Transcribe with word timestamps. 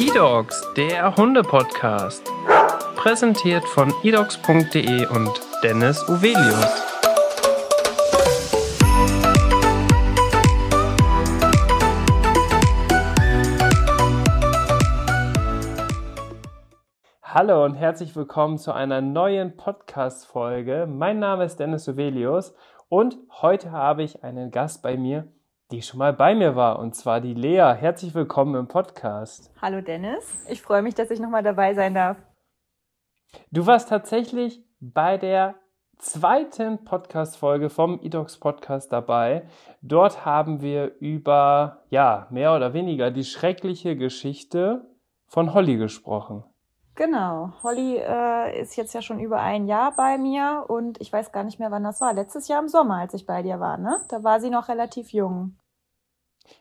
eDogs, 0.00 0.66
der 0.78 1.14
Hunde-Podcast. 1.14 2.26
Präsentiert 2.96 3.62
von 3.66 3.92
edogs.de 4.02 5.06
und 5.08 5.30
Dennis 5.62 6.02
Uvelius. 6.08 6.86
Hallo 17.22 17.66
und 17.66 17.74
herzlich 17.74 18.16
willkommen 18.16 18.56
zu 18.56 18.72
einer 18.72 19.02
neuen 19.02 19.58
Podcast-Folge. 19.58 20.88
Mein 20.90 21.18
Name 21.18 21.44
ist 21.44 21.60
Dennis 21.60 21.86
Uvelius 21.86 22.54
und 22.88 23.18
heute 23.42 23.70
habe 23.70 24.02
ich 24.02 24.24
einen 24.24 24.50
Gast 24.50 24.82
bei 24.82 24.96
mir, 24.96 25.28
die 25.70 25.82
schon 25.82 25.98
mal 25.98 26.12
bei 26.12 26.34
mir 26.34 26.56
war, 26.56 26.78
und 26.80 26.94
zwar 26.94 27.20
die 27.20 27.34
Lea. 27.34 27.74
Herzlich 27.78 28.14
willkommen 28.14 28.56
im 28.56 28.66
Podcast. 28.66 29.52
Hallo 29.62 29.80
Dennis, 29.80 30.44
ich 30.48 30.62
freue 30.62 30.82
mich, 30.82 30.94
dass 30.94 31.10
ich 31.10 31.20
nochmal 31.20 31.44
dabei 31.44 31.74
sein 31.74 31.94
darf. 31.94 32.16
Du 33.52 33.66
warst 33.66 33.88
tatsächlich 33.88 34.64
bei 34.80 35.16
der 35.16 35.54
zweiten 35.98 36.84
Podcast-Folge 36.84 37.70
vom 37.70 38.00
eDocs 38.02 38.38
Podcast 38.38 38.90
dabei. 38.90 39.46
Dort 39.80 40.24
haben 40.24 40.60
wir 40.60 40.96
über, 40.98 41.84
ja, 41.90 42.26
mehr 42.30 42.56
oder 42.56 42.72
weniger 42.72 43.12
die 43.12 43.24
schreckliche 43.24 43.96
Geschichte 43.96 44.90
von 45.28 45.54
Holly 45.54 45.76
gesprochen. 45.76 46.42
Genau. 46.96 47.52
Holly 47.62 47.96
äh, 47.96 48.60
ist 48.60 48.76
jetzt 48.76 48.92
ja 48.92 49.02
schon 49.02 49.20
über 49.20 49.40
ein 49.40 49.66
Jahr 49.68 49.94
bei 49.94 50.18
mir 50.18 50.64
und 50.66 51.00
ich 51.00 51.12
weiß 51.12 51.30
gar 51.30 51.44
nicht 51.44 51.60
mehr, 51.60 51.70
wann 51.70 51.84
das 51.84 52.00
war. 52.00 52.12
Letztes 52.12 52.48
Jahr 52.48 52.60
im 52.60 52.68
Sommer, 52.68 52.96
als 52.96 53.14
ich 53.14 53.24
bei 53.24 53.42
dir 53.42 53.60
war, 53.60 53.78
ne? 53.78 54.00
Da 54.08 54.24
war 54.24 54.40
sie 54.40 54.50
noch 54.50 54.68
relativ 54.68 55.12
jung. 55.12 55.56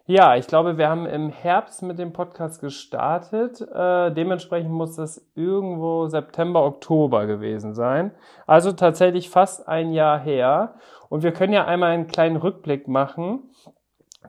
Ja, 0.05 0.35
ich 0.35 0.47
glaube, 0.47 0.77
wir 0.77 0.89
haben 0.89 1.05
im 1.05 1.29
Herbst 1.29 1.83
mit 1.83 1.99
dem 1.99 2.13
Podcast 2.13 2.61
gestartet. 2.61 3.61
Äh, 3.61 4.11
dementsprechend 4.11 4.71
muss 4.71 4.95
das 4.95 5.29
irgendwo 5.35 6.07
September, 6.07 6.65
Oktober 6.65 7.27
gewesen 7.27 7.75
sein. 7.75 8.11
Also 8.47 8.71
tatsächlich 8.71 9.29
fast 9.29 9.67
ein 9.67 9.93
Jahr 9.93 10.19
her. 10.19 10.75
Und 11.09 11.23
wir 11.23 11.31
können 11.31 11.53
ja 11.53 11.65
einmal 11.65 11.91
einen 11.91 12.07
kleinen 12.07 12.37
Rückblick 12.37 12.87
machen. 12.87 13.51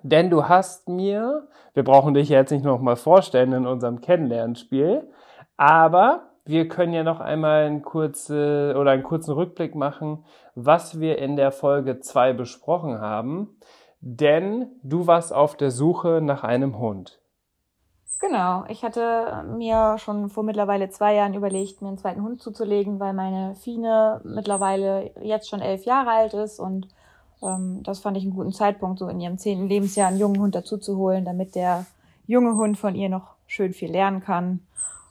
Denn 0.03 0.31
du 0.31 0.49
hast 0.49 0.89
mir, 0.89 1.49
wir 1.75 1.85
brauchen 1.85 2.15
dich 2.15 2.29
jetzt 2.29 2.51
nicht 2.51 2.65
nochmal 2.65 2.97
vorstellen 2.97 3.53
in 3.53 3.67
unserem 3.67 4.01
Kennenlernspiel, 4.01 5.11
aber 5.57 6.31
wir 6.45 6.69
können 6.69 6.93
ja 6.93 7.03
noch 7.03 7.21
einmal 7.21 7.65
einen, 7.65 7.83
kurze, 7.83 8.75
oder 8.79 8.93
einen 8.93 9.03
kurzen 9.03 9.33
Rückblick 9.33 9.75
machen, 9.75 10.25
was 10.55 11.01
wir 11.01 11.19
in 11.19 11.37
der 11.37 11.53
Folge 11.53 12.01
2 12.01 12.33
besprochen 12.33 13.01
haben. 13.01 13.57
Denn 14.01 14.69
du 14.83 15.07
warst 15.07 15.33
auf 15.33 15.57
der 15.57 15.71
Suche 15.71 16.21
nach 16.23 16.43
einem 16.43 16.79
Hund. 16.79 17.21
Genau, 18.21 18.65
ich 18.69 18.83
hatte 18.83 19.45
mir 19.57 19.97
schon 19.99 20.29
vor 20.29 20.43
mittlerweile 20.43 20.91
zwei 20.91 21.15
Jahren 21.15 21.33
überlegt, 21.33 21.81
mir 21.81 21.89
einen 21.89 21.99
zweiten 21.99 22.23
Hund 22.23 22.43
zuzulegen, 22.43 23.01
weil 23.01 23.15
meine 23.15 23.55
Fine 23.57 24.21
mittlerweile 24.25 25.11
jetzt 25.23 25.49
schon 25.49 25.63
elf 25.63 25.85
Jahre 25.85 26.11
alt 26.11 26.35
ist 26.35 26.61
und 26.61 26.89
ähm, 27.43 27.83
das 27.83 28.01
fand 28.01 28.19
ich 28.19 28.25
einen 28.25 28.35
guten 28.35 28.53
Zeitpunkt, 28.53 28.99
so 28.99 29.09
in 29.09 29.21
ihrem 29.21 29.39
zehnten 29.39 29.69
Lebensjahr 29.69 30.09
einen 30.09 30.19
jungen 30.19 30.39
Hund 30.39 30.55
dazuzuholen, 30.55 31.25
damit 31.25 31.55
der 31.55 31.87
junge 32.27 32.57
Hund 32.57 32.77
von 32.77 32.95
ihr 32.95 33.09
noch 33.09 33.37
schön 33.47 33.73
viel 33.73 33.91
lernen 33.91 34.21
kann 34.21 34.61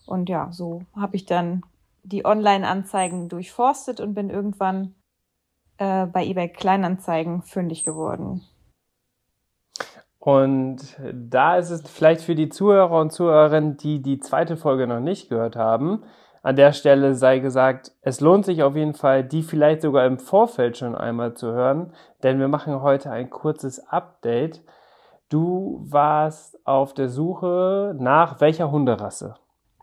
und 0.05 0.29
ja, 0.29 0.51
so 0.51 0.83
habe 0.95 1.15
ich 1.15 1.25
dann 1.25 1.63
die 2.03 2.25
Online-Anzeigen 2.25 3.27
durchforstet 3.27 3.99
und 3.99 4.13
bin 4.13 4.29
irgendwann 4.29 4.93
äh, 5.77 6.05
bei 6.05 6.25
eBay 6.25 6.49
Kleinanzeigen 6.49 7.41
fündig 7.41 7.83
geworden. 7.83 8.43
Und 10.29 10.77
da 11.11 11.57
ist 11.57 11.71
es 11.71 11.89
vielleicht 11.89 12.21
für 12.21 12.35
die 12.35 12.49
Zuhörer 12.49 12.99
und 12.99 13.11
Zuhörerinnen, 13.11 13.77
die 13.77 14.01
die 14.01 14.19
zweite 14.19 14.57
Folge 14.57 14.85
noch 14.85 14.99
nicht 14.99 15.29
gehört 15.29 15.55
haben, 15.55 16.03
an 16.43 16.55
der 16.55 16.71
Stelle 16.71 17.15
sei 17.15 17.39
gesagt, 17.39 17.93
es 18.01 18.21
lohnt 18.21 18.45
sich 18.45 18.61
auf 18.61 18.75
jeden 18.75 18.93
Fall, 18.93 19.23
die 19.23 19.41
vielleicht 19.41 19.81
sogar 19.81 20.05
im 20.05 20.19
Vorfeld 20.19 20.77
schon 20.77 20.95
einmal 20.95 21.33
zu 21.33 21.47
hören, 21.51 21.93
denn 22.21 22.39
wir 22.39 22.47
machen 22.47 22.81
heute 22.81 23.09
ein 23.11 23.29
kurzes 23.31 23.79
Update. 23.87 24.61
Du 25.29 25.83
warst 25.89 26.65
auf 26.65 26.93
der 26.93 27.09
Suche 27.09 27.95
nach 27.97 28.39
welcher 28.39 28.71
Hunderasse? 28.71 29.35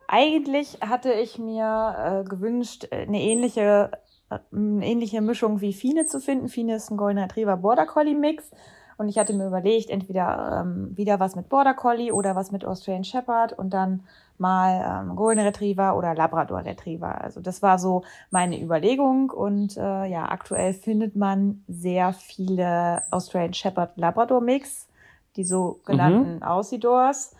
Eigentlich 0.08 0.78
hatte 0.80 1.12
ich 1.12 1.38
mir 1.38 1.94
äh, 1.98 2.24
gewünscht, 2.28 2.86
äh, 2.90 3.02
eine 3.02 3.20
ähnliche, 3.20 3.90
äh, 4.30 4.38
eine 4.52 4.86
ähnliche 4.86 5.20
Mischung 5.20 5.60
wie 5.60 5.72
Fine 5.72 6.06
zu 6.06 6.20
finden. 6.20 6.48
Fine 6.48 6.76
ist 6.76 6.90
ein 6.90 6.96
Golden 6.96 7.18
Retriever 7.18 7.56
Border 7.56 7.86
Collie 7.86 8.14
Mix. 8.14 8.52
Und 8.98 9.08
ich 9.08 9.18
hatte 9.18 9.34
mir 9.34 9.46
überlegt, 9.46 9.90
entweder 9.90 10.62
ähm, 10.62 10.96
wieder 10.96 11.20
was 11.20 11.36
mit 11.36 11.48
Border 11.48 11.74
Collie 11.74 12.12
oder 12.12 12.34
was 12.34 12.50
mit 12.50 12.64
Australian 12.64 13.04
Shepherd 13.04 13.52
und 13.52 13.70
dann 13.70 14.04
mal 14.38 15.04
ähm, 15.08 15.16
Golden 15.16 15.44
Retriever 15.44 15.96
oder 15.96 16.14
Labrador 16.14 16.64
Retriever. 16.64 17.20
Also 17.20 17.40
das 17.40 17.62
war 17.62 17.78
so 17.78 18.04
meine 18.30 18.60
Überlegung. 18.60 19.30
Und 19.30 19.76
äh, 19.76 20.06
ja, 20.06 20.28
aktuell 20.30 20.72
findet 20.72 21.14
man 21.16 21.62
sehr 21.68 22.12
viele 22.12 23.02
Australian 23.10 23.54
Shepherd 23.54 23.96
Labrador 23.96 24.40
Mix, 24.40 24.88
die 25.36 25.44
sogenannten 25.44 26.36
mhm. 26.36 26.42
Aussidors. 26.42 27.34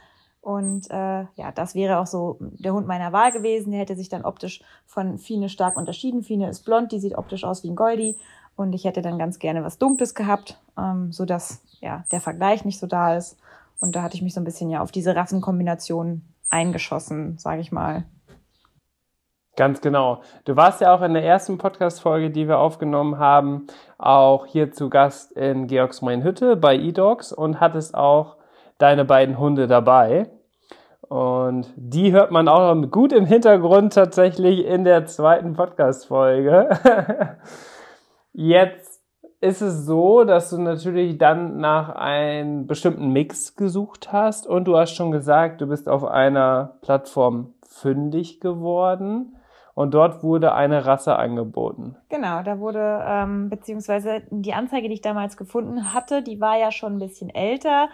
Und 0.47 0.89
äh, 0.91 1.23
ja, 1.35 1.51
das 1.55 1.75
wäre 1.75 1.99
auch 1.99 2.07
so 2.07 2.37
der 2.41 2.73
Hund 2.73 2.87
meiner 2.87 3.13
Wahl 3.13 3.33
gewesen. 3.33 3.73
Der 3.73 3.81
hätte 3.81 3.97
sich 3.97 4.09
dann 4.09 4.25
optisch 4.25 4.63
von 4.85 5.19
Fine 5.19 5.49
stark 5.49 5.77
unterschieden. 5.77 6.23
Fine 6.23 6.49
ist 6.49 6.65
blond, 6.65 6.93
die 6.93 7.01
sieht 7.01 7.19
optisch 7.19 7.45
aus 7.45 7.65
wie 7.65 7.71
ein 7.71 7.77
Goldie. 7.77 8.17
Und 8.57 8.73
ich 8.73 8.85
hätte 8.85 9.03
dann 9.03 9.19
ganz 9.19 9.39
gerne 9.39 9.63
was 9.63 9.79
Dunkles 9.79 10.15
gehabt, 10.15 10.59
ähm, 10.79 11.13
so 11.13 11.25
dass 11.25 11.63
ja 11.81 12.05
der 12.11 12.21
Vergleich 12.21 12.65
nicht 12.65 12.81
so 12.81 12.87
da 12.87 13.15
ist. 13.15 13.39
Und 13.81 13.95
da 13.95 14.03
hatte 14.03 14.17
ich 14.17 14.23
mich 14.23 14.35
so 14.35 14.41
ein 14.41 14.45
bisschen 14.45 14.71
ja 14.71 14.81
auf 14.81 14.91
diese 14.91 15.15
Rassenkombination 15.15 16.23
eingeschossen, 16.49 17.39
sage 17.39 17.61
ich 17.61 17.71
mal. 17.71 18.05
Ganz 19.57 19.81
genau. 19.81 20.21
Du 20.45 20.55
warst 20.55 20.83
ja 20.83 20.95
auch 20.95 21.01
in 21.01 21.15
der 21.15 21.25
ersten 21.25 21.57
Podcast-Folge, 21.57 22.31
die 22.31 22.47
wir 22.47 22.59
aufgenommen 22.59 23.19
haben, 23.19 23.67
auch 23.97 24.45
hier 24.45 24.71
zu 24.71 24.91
Gast 24.91 25.33
in 25.33 25.67
Georgsmain-Hütte 25.67 26.57
bei 26.57 26.77
eDogs 26.77 27.33
und 27.33 27.59
hattest 27.59 27.95
auch 27.95 28.37
deine 28.77 29.07
beiden 29.07 29.39
Hunde 29.39 29.67
dabei. 29.67 30.29
Und 31.09 31.73
die 31.77 32.13
hört 32.13 32.33
man 32.33 32.49
auch 32.49 32.75
noch 32.75 32.91
gut 32.91 33.13
im 33.13 33.25
Hintergrund 33.25 33.95
tatsächlich 33.95 34.67
in 34.67 34.85
der 34.85 35.07
zweiten 35.07 35.55
Podcast-Folge. 35.55 36.69
Jetzt 38.39 39.03
ist 39.41 39.63
es 39.63 39.87
so, 39.87 40.25
dass 40.25 40.51
du 40.51 40.61
natürlich 40.61 41.17
dann 41.17 41.57
nach 41.57 41.89
einem 41.89 42.67
bestimmten 42.67 43.11
Mix 43.11 43.57
gesucht 43.57 44.13
hast 44.13 44.47
und 44.47 44.67
du 44.67 44.77
hast 44.77 44.93
schon 44.95 45.11
gesagt, 45.11 45.63
du 45.63 45.67
bist 45.67 45.89
auf 45.89 46.05
einer 46.05 46.77
Plattform 46.83 47.55
fündig 47.67 48.41
geworden 48.41 49.37
und 49.73 49.95
dort 49.95 50.23
wurde 50.23 50.53
eine 50.53 50.85
Rasse 50.85 51.17
angeboten. 51.17 51.97
Genau, 52.11 52.43
da 52.43 52.59
wurde, 52.59 53.03
ähm, 53.09 53.49
beziehungsweise 53.49 54.21
die 54.29 54.53
Anzeige, 54.53 54.89
die 54.89 54.95
ich 54.95 55.01
damals 55.01 55.39
gefunden 55.39 55.95
hatte, 55.95 56.23
die 56.23 56.39
war 56.39 56.59
ja 56.59 56.71
schon 56.71 56.97
ein 56.97 56.99
bisschen 56.99 57.31
älter. 57.31 57.89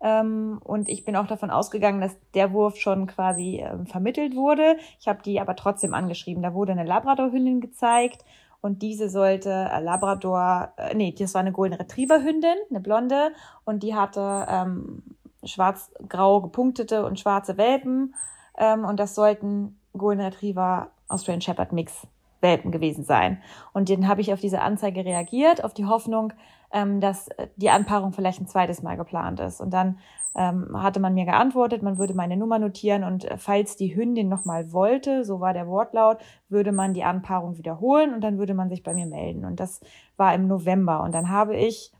Ähm, 0.00 0.60
und 0.62 0.88
ich 0.88 1.04
bin 1.04 1.16
auch 1.16 1.26
davon 1.26 1.50
ausgegangen, 1.50 2.00
dass 2.00 2.16
der 2.34 2.52
Wurf 2.52 2.76
schon 2.76 3.08
quasi 3.08 3.64
ähm, 3.64 3.86
vermittelt 3.86 4.36
wurde. 4.36 4.76
Ich 5.00 5.08
habe 5.08 5.22
die 5.24 5.40
aber 5.40 5.56
trotzdem 5.56 5.92
angeschrieben. 5.92 6.40
Da 6.44 6.54
wurde 6.54 6.70
eine 6.70 6.84
Labrador-Hündin 6.84 7.60
gezeigt 7.60 8.24
und 8.60 8.82
diese 8.82 9.08
sollte 9.08 9.50
äh, 9.50 9.80
Labrador, 9.80 10.72
äh, 10.76 10.94
nee, 10.94 11.14
das 11.16 11.34
war 11.34 11.40
eine 11.40 11.52
Golden 11.52 11.74
Retriever-Hündin, 11.74 12.56
eine 12.70 12.80
blonde 12.80 13.32
und 13.64 13.82
die 13.82 13.94
hatte 13.94 14.46
ähm, 14.48 15.02
schwarz-grau 15.44 16.40
gepunktete 16.40 17.04
und 17.04 17.20
schwarze 17.20 17.56
Welpen 17.56 18.14
ähm, 18.56 18.84
und 18.84 18.98
das 18.98 19.14
sollten 19.14 19.78
Golden 19.96 20.22
Retriever 20.22 20.90
Australian 21.08 21.40
Shepherd 21.40 21.72
Mix 21.72 22.06
Welpen 22.40 22.70
gewesen 22.70 23.04
sein. 23.04 23.42
Und 23.72 23.90
dann 23.90 24.06
habe 24.06 24.20
ich 24.20 24.32
auf 24.32 24.40
diese 24.40 24.60
Anzeige 24.60 25.04
reagiert, 25.04 25.64
auf 25.64 25.74
die 25.74 25.86
Hoffnung, 25.86 26.32
ähm, 26.72 27.00
dass 27.00 27.28
äh, 27.28 27.48
die 27.56 27.70
Anpaarung 27.70 28.12
vielleicht 28.12 28.40
ein 28.40 28.48
zweites 28.48 28.82
Mal 28.82 28.96
geplant 28.96 29.40
ist. 29.40 29.60
Und 29.60 29.70
dann 29.70 29.98
ähm, 30.34 30.80
hatte 30.80 31.00
man 31.00 31.14
mir 31.14 31.24
geantwortet, 31.24 31.82
man 31.82 31.98
würde 31.98 32.14
meine 32.14 32.36
Nummer 32.36 32.58
notieren 32.58 33.02
und 33.02 33.24
äh, 33.24 33.38
falls 33.38 33.76
die 33.76 33.96
Hündin 33.96 34.28
nochmal 34.28 34.72
wollte, 34.72 35.24
so 35.24 35.40
war 35.40 35.52
der 35.52 35.66
Wortlaut, 35.66 36.18
würde 36.48 36.72
man 36.72 36.94
die 36.94 37.04
Anpaarung 37.04 37.58
wiederholen 37.58 38.14
und 38.14 38.20
dann 38.20 38.38
würde 38.38 38.54
man 38.54 38.68
sich 38.68 38.82
bei 38.82 38.94
mir 38.94 39.06
melden. 39.06 39.44
Und 39.44 39.58
das 39.58 39.80
war 40.16 40.34
im 40.34 40.46
November. 40.46 41.02
Und 41.02 41.12
dann 41.12 41.30
habe 41.30 41.56
ich 41.56 41.92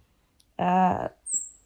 äh, 0.57 1.09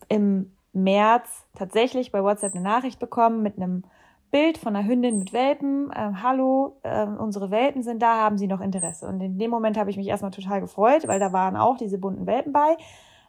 im 0.09 0.53
März 0.73 1.45
tatsächlich 1.55 2.13
bei 2.13 2.23
WhatsApp 2.23 2.55
eine 2.55 2.63
Nachricht 2.63 2.99
bekommen 2.99 3.43
mit 3.43 3.57
einem 3.57 3.85
Bild 4.33 4.57
von 4.57 4.75
einer 4.75 4.89
Hündin 4.89 5.19
mit 5.19 5.35
Welpen. 5.35 5.91
Äh, 5.93 6.13
Hallo, 6.23 6.79
äh, 6.83 7.05
unsere 7.05 7.51
Welpen 7.51 7.83
sind 7.83 8.01
da, 8.01 8.17
haben 8.17 8.39
Sie 8.39 8.47
noch 8.47 8.63
Interesse? 8.63 9.07
Und 9.07 9.21
in 9.21 9.39
dem 9.39 9.51
Moment 9.51 9.77
habe 9.77 9.91
ich 9.91 9.99
mich 9.99 10.09
erstmal 10.09 10.31
total 10.31 10.63
gefreut, 10.63 11.07
weil 11.07 11.21
da 11.21 11.35
waren 11.35 11.55
auch 11.55 11.77
diese 11.77 11.99
bunten 11.99 12.27
Welpen 12.27 12.51
bei. 12.51 12.77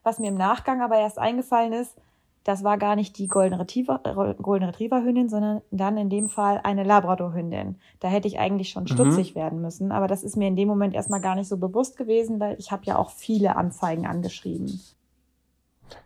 Was 0.04 0.20
mir 0.20 0.30
im 0.30 0.38
Nachgang 0.38 0.82
aber 0.82 0.98
erst 0.98 1.20
eingefallen 1.20 1.74
ist, 1.74 1.98
das 2.46 2.64
war 2.64 2.78
gar 2.78 2.96
nicht 2.96 3.18
die 3.18 3.28
Golden 3.28 3.56
Retriever, 3.56 4.00
äh, 4.06 4.42
Golden 4.42 4.64
Retriever 4.64 5.04
Hündin, 5.04 5.28
sondern 5.28 5.62
dann 5.72 5.98
in 5.98 6.10
dem 6.10 6.30
Fall 6.30 6.62
eine 6.64 6.84
Labrador 6.84 7.34
Hündin. 7.34 7.76
Da 8.00 8.08
hätte 8.08 8.30
ich 8.30 8.40
eigentlich 8.40 8.70
schon 8.70 8.84
mhm. 8.84 8.88
stutzig 8.88 9.36
mhm. 9.36 9.40
werden 9.40 9.62
müssen, 9.62 9.92
aber 9.92 10.08
das 10.08 10.24
ist 10.24 10.38
mir 10.38 10.48
in 10.48 10.56
dem 10.56 10.70
Moment 10.70 10.96
erstmal 10.96 11.22
gar 11.22 11.36
nicht 11.36 11.50
so 11.50 11.58
bewusst 11.58 11.98
gewesen, 11.98 12.40
weil 12.40 12.56
ich 12.60 12.72
habe 12.72 12.86
ja 12.86 12.98
auch 12.98 13.12
viele 13.12 13.58
Anzeigen 13.58 14.08
angeschrieben. 14.08 14.80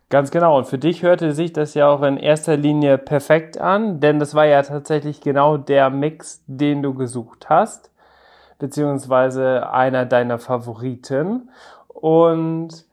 Ganz 0.10 0.32
genau. 0.32 0.58
Und 0.58 0.68
für 0.68 0.78
dich 0.78 1.04
hörte 1.04 1.34
sich 1.34 1.52
das 1.52 1.74
ja 1.74 1.90
auch 1.90 2.02
in 2.02 2.18
erster 2.18 2.56
Linie 2.56 2.98
perfekt 2.98 3.60
an, 3.60 4.00
denn 4.00 4.20
das 4.20 4.36
war 4.36 4.46
ja 4.46 4.62
tatsächlich 4.62 5.20
genau 5.20 5.58
der 5.58 5.90
Mix, 5.90 6.44
den 6.48 6.82
du 6.82 6.94
gesucht 6.94 7.50
hast, 7.50 7.92
beziehungsweise 8.58 9.70
einer 9.70 10.06
deiner 10.06 10.40
Favoriten. 10.40 11.50
Und 11.90 12.86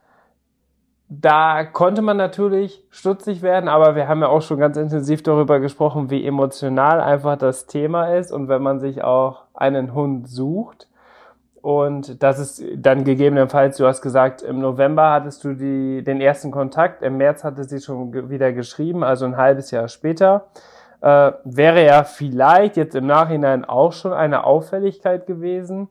da 1.09 1.65
konnte 1.65 2.03
man 2.03 2.17
natürlich 2.17 2.83
stutzig 2.91 3.43
werden, 3.43 3.69
aber 3.69 3.95
wir 3.95 4.09
haben 4.09 4.23
ja 4.23 4.29
auch 4.29 4.43
schon 4.43 4.59
ganz 4.59 4.77
intensiv 4.77 5.23
darüber 5.23 5.61
gesprochen, 5.61 6.11
wie 6.11 6.27
emotional 6.27 7.01
einfach 7.01 7.37
das 7.37 7.67
Thema 7.67 8.15
ist 8.17 8.33
und 8.33 8.49
wenn 8.49 8.63
man 8.63 8.81
sich 8.81 9.05
auch 9.05 9.45
einen 9.55 9.95
Hund 9.95 10.29
sucht. 10.29 10.89
Und 11.65 12.23
das 12.23 12.39
ist 12.39 12.63
dann 12.77 13.05
gegebenenfalls, 13.05 13.79
du 13.79 13.87
hast 13.87 14.03
gesagt, 14.03 14.43
im 14.43 14.59
November 14.59 15.13
hattest 15.13 15.43
du 15.45 15.55
die, 15.55 16.05
den 16.05 16.21
ersten 16.21 16.51
Kontakt, 16.51 17.01
im 17.01 17.17
März 17.17 17.43
hatte 17.43 17.65
sie 17.65 17.81
schon 17.81 18.29
wieder 18.29 18.53
geschrieben, 18.53 19.03
also 19.03 19.25
ein 19.25 19.39
halbes 19.39 19.71
Jahr 19.71 19.89
später. 19.89 20.49
Äh, 21.01 21.33
wäre 21.45 21.83
ja 21.83 22.05
vielleicht 22.05 22.77
jetzt 22.77 22.95
im 22.95 23.07
Nachhinein 23.07 23.65
auch 23.65 23.95
schon 23.95 24.13
eine 24.13 24.45
Auffälligkeit 24.45 25.27
gewesen. 25.27 25.89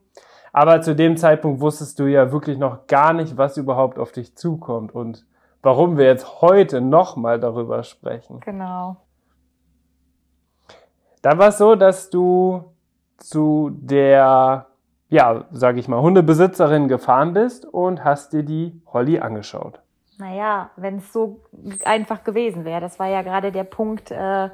Aber 0.51 0.79
zu 0.83 0.95
dem 0.95 1.17
Zeitpunkt 1.17 1.59
wusstest 1.59 1.97
du 1.97 2.05
ja 2.05 2.31
wirklich 2.31 2.59
noch 2.59 2.85
gar 2.85 3.13
nicht, 3.13 3.37
was 3.37 3.57
überhaupt 3.57 3.97
auf 3.97 4.11
dich 4.11 4.37
zukommt 4.37 4.93
und 4.93 5.25
warum 5.63 5.97
wir 5.97 6.05
jetzt 6.05 6.43
heute 6.43 6.81
nochmal 6.81 7.39
darüber 7.39 7.81
sprechen. 7.81 8.41
Genau. 8.41 8.97
Da 11.23 11.35
war 11.39 11.47
es 11.47 11.57
so, 11.57 11.73
dass 11.73 12.11
du 12.11 12.63
zu 13.17 13.71
der, 13.73 14.67
ja, 15.13 15.45
sag 15.51 15.77
ich 15.77 15.87
mal, 15.87 16.01
Hundebesitzerin 16.01 16.87
gefahren 16.87 17.33
bist 17.33 17.65
und 17.65 18.03
hast 18.03 18.33
dir 18.33 18.41
die 18.41 18.81
Holly 18.91 19.19
angeschaut. 19.19 19.79
Naja, 20.17 20.71
wenn 20.75 20.97
es 20.97 21.13
so 21.13 21.41
einfach 21.85 22.23
gewesen 22.23 22.65
wäre. 22.65 22.81
Das 22.81 22.97
war 22.97 23.07
ja 23.07 23.21
gerade 23.21 23.51
der 23.51 23.63
Punkt, 23.63 24.09
äh, 24.09 24.49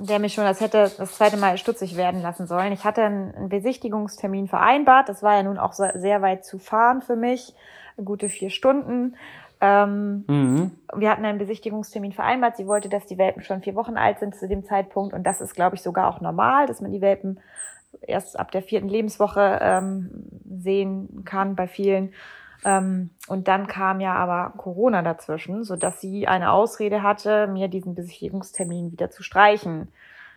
der 0.00 0.18
mich 0.18 0.34
schon 0.34 0.44
das 0.44 0.60
hätte 0.60 0.90
das 0.98 1.14
zweite 1.14 1.38
Mal 1.38 1.56
stutzig 1.56 1.96
werden 1.96 2.20
lassen 2.20 2.46
sollen. 2.46 2.72
Ich 2.72 2.84
hatte 2.84 3.02
einen 3.02 3.48
Besichtigungstermin 3.48 4.48
vereinbart. 4.48 5.08
Das 5.08 5.22
war 5.22 5.36
ja 5.36 5.42
nun 5.42 5.56
auch 5.56 5.72
sehr 5.72 6.20
weit 6.20 6.44
zu 6.44 6.58
fahren 6.58 7.00
für 7.00 7.16
mich. 7.16 7.54
Gute 8.02 8.28
vier 8.28 8.50
Stunden. 8.50 9.16
Ähm, 9.62 10.24
mhm. 10.26 10.72
Wir 10.94 11.10
hatten 11.10 11.24
einen 11.24 11.38
Besichtigungstermin 11.38 12.12
vereinbart. 12.12 12.58
Sie 12.58 12.66
wollte, 12.66 12.90
dass 12.90 13.06
die 13.06 13.16
Welpen 13.16 13.42
schon 13.42 13.62
vier 13.62 13.74
Wochen 13.76 13.96
alt 13.96 14.18
sind 14.18 14.36
zu 14.36 14.46
dem 14.46 14.64
Zeitpunkt. 14.64 15.14
Und 15.14 15.24
das 15.24 15.40
ist, 15.40 15.54
glaube 15.54 15.76
ich, 15.76 15.82
sogar 15.82 16.08
auch 16.08 16.20
normal, 16.20 16.66
dass 16.66 16.82
man 16.82 16.92
die 16.92 17.00
Welpen 17.00 17.40
erst 18.00 18.38
ab 18.38 18.50
der 18.50 18.62
vierten 18.62 18.88
Lebenswoche 18.88 19.58
ähm, 19.60 20.10
sehen 20.44 21.24
kann 21.24 21.56
bei 21.56 21.66
vielen. 21.68 22.12
Ähm, 22.64 23.10
und 23.28 23.48
dann 23.48 23.66
kam 23.66 24.00
ja 24.00 24.14
aber 24.14 24.52
Corona 24.56 25.02
dazwischen, 25.02 25.64
so 25.64 25.76
dass 25.76 26.00
sie 26.00 26.26
eine 26.26 26.50
Ausrede 26.52 27.02
hatte, 27.02 27.46
mir 27.46 27.68
diesen 27.68 27.94
Besichtigungstermin 27.94 28.92
wieder 28.92 29.10
zu 29.10 29.22
streichen. 29.22 29.88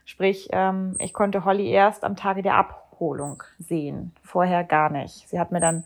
Sprich, 0.05 0.49
ähm, 0.51 0.95
ich 0.99 1.13
konnte 1.13 1.45
Holly 1.45 1.69
erst 1.69 2.03
am 2.03 2.15
Tage 2.15 2.41
der 2.41 2.55
Abholung 2.55 3.43
sehen, 3.59 4.13
vorher 4.23 4.63
gar 4.63 4.89
nicht. 4.91 5.27
Sie 5.29 5.39
hat 5.39 5.51
mir 5.51 5.59
dann 5.59 5.85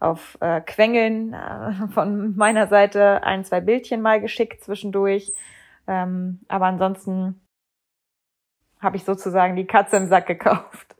auf 0.00 0.38
äh, 0.40 0.60
Quengeln 0.60 1.34
äh, 1.34 1.88
von 1.92 2.36
meiner 2.36 2.66
Seite 2.66 3.22
ein, 3.22 3.44
zwei 3.44 3.60
Bildchen 3.60 4.00
mal 4.00 4.20
geschickt 4.20 4.62
zwischendurch. 4.62 5.32
Ähm, 5.86 6.40
aber 6.48 6.66
ansonsten 6.66 7.40
habe 8.80 8.96
ich 8.96 9.04
sozusagen 9.04 9.56
die 9.56 9.66
Katze 9.66 9.96
im 9.96 10.08
Sack 10.08 10.26
gekauft. 10.26 10.96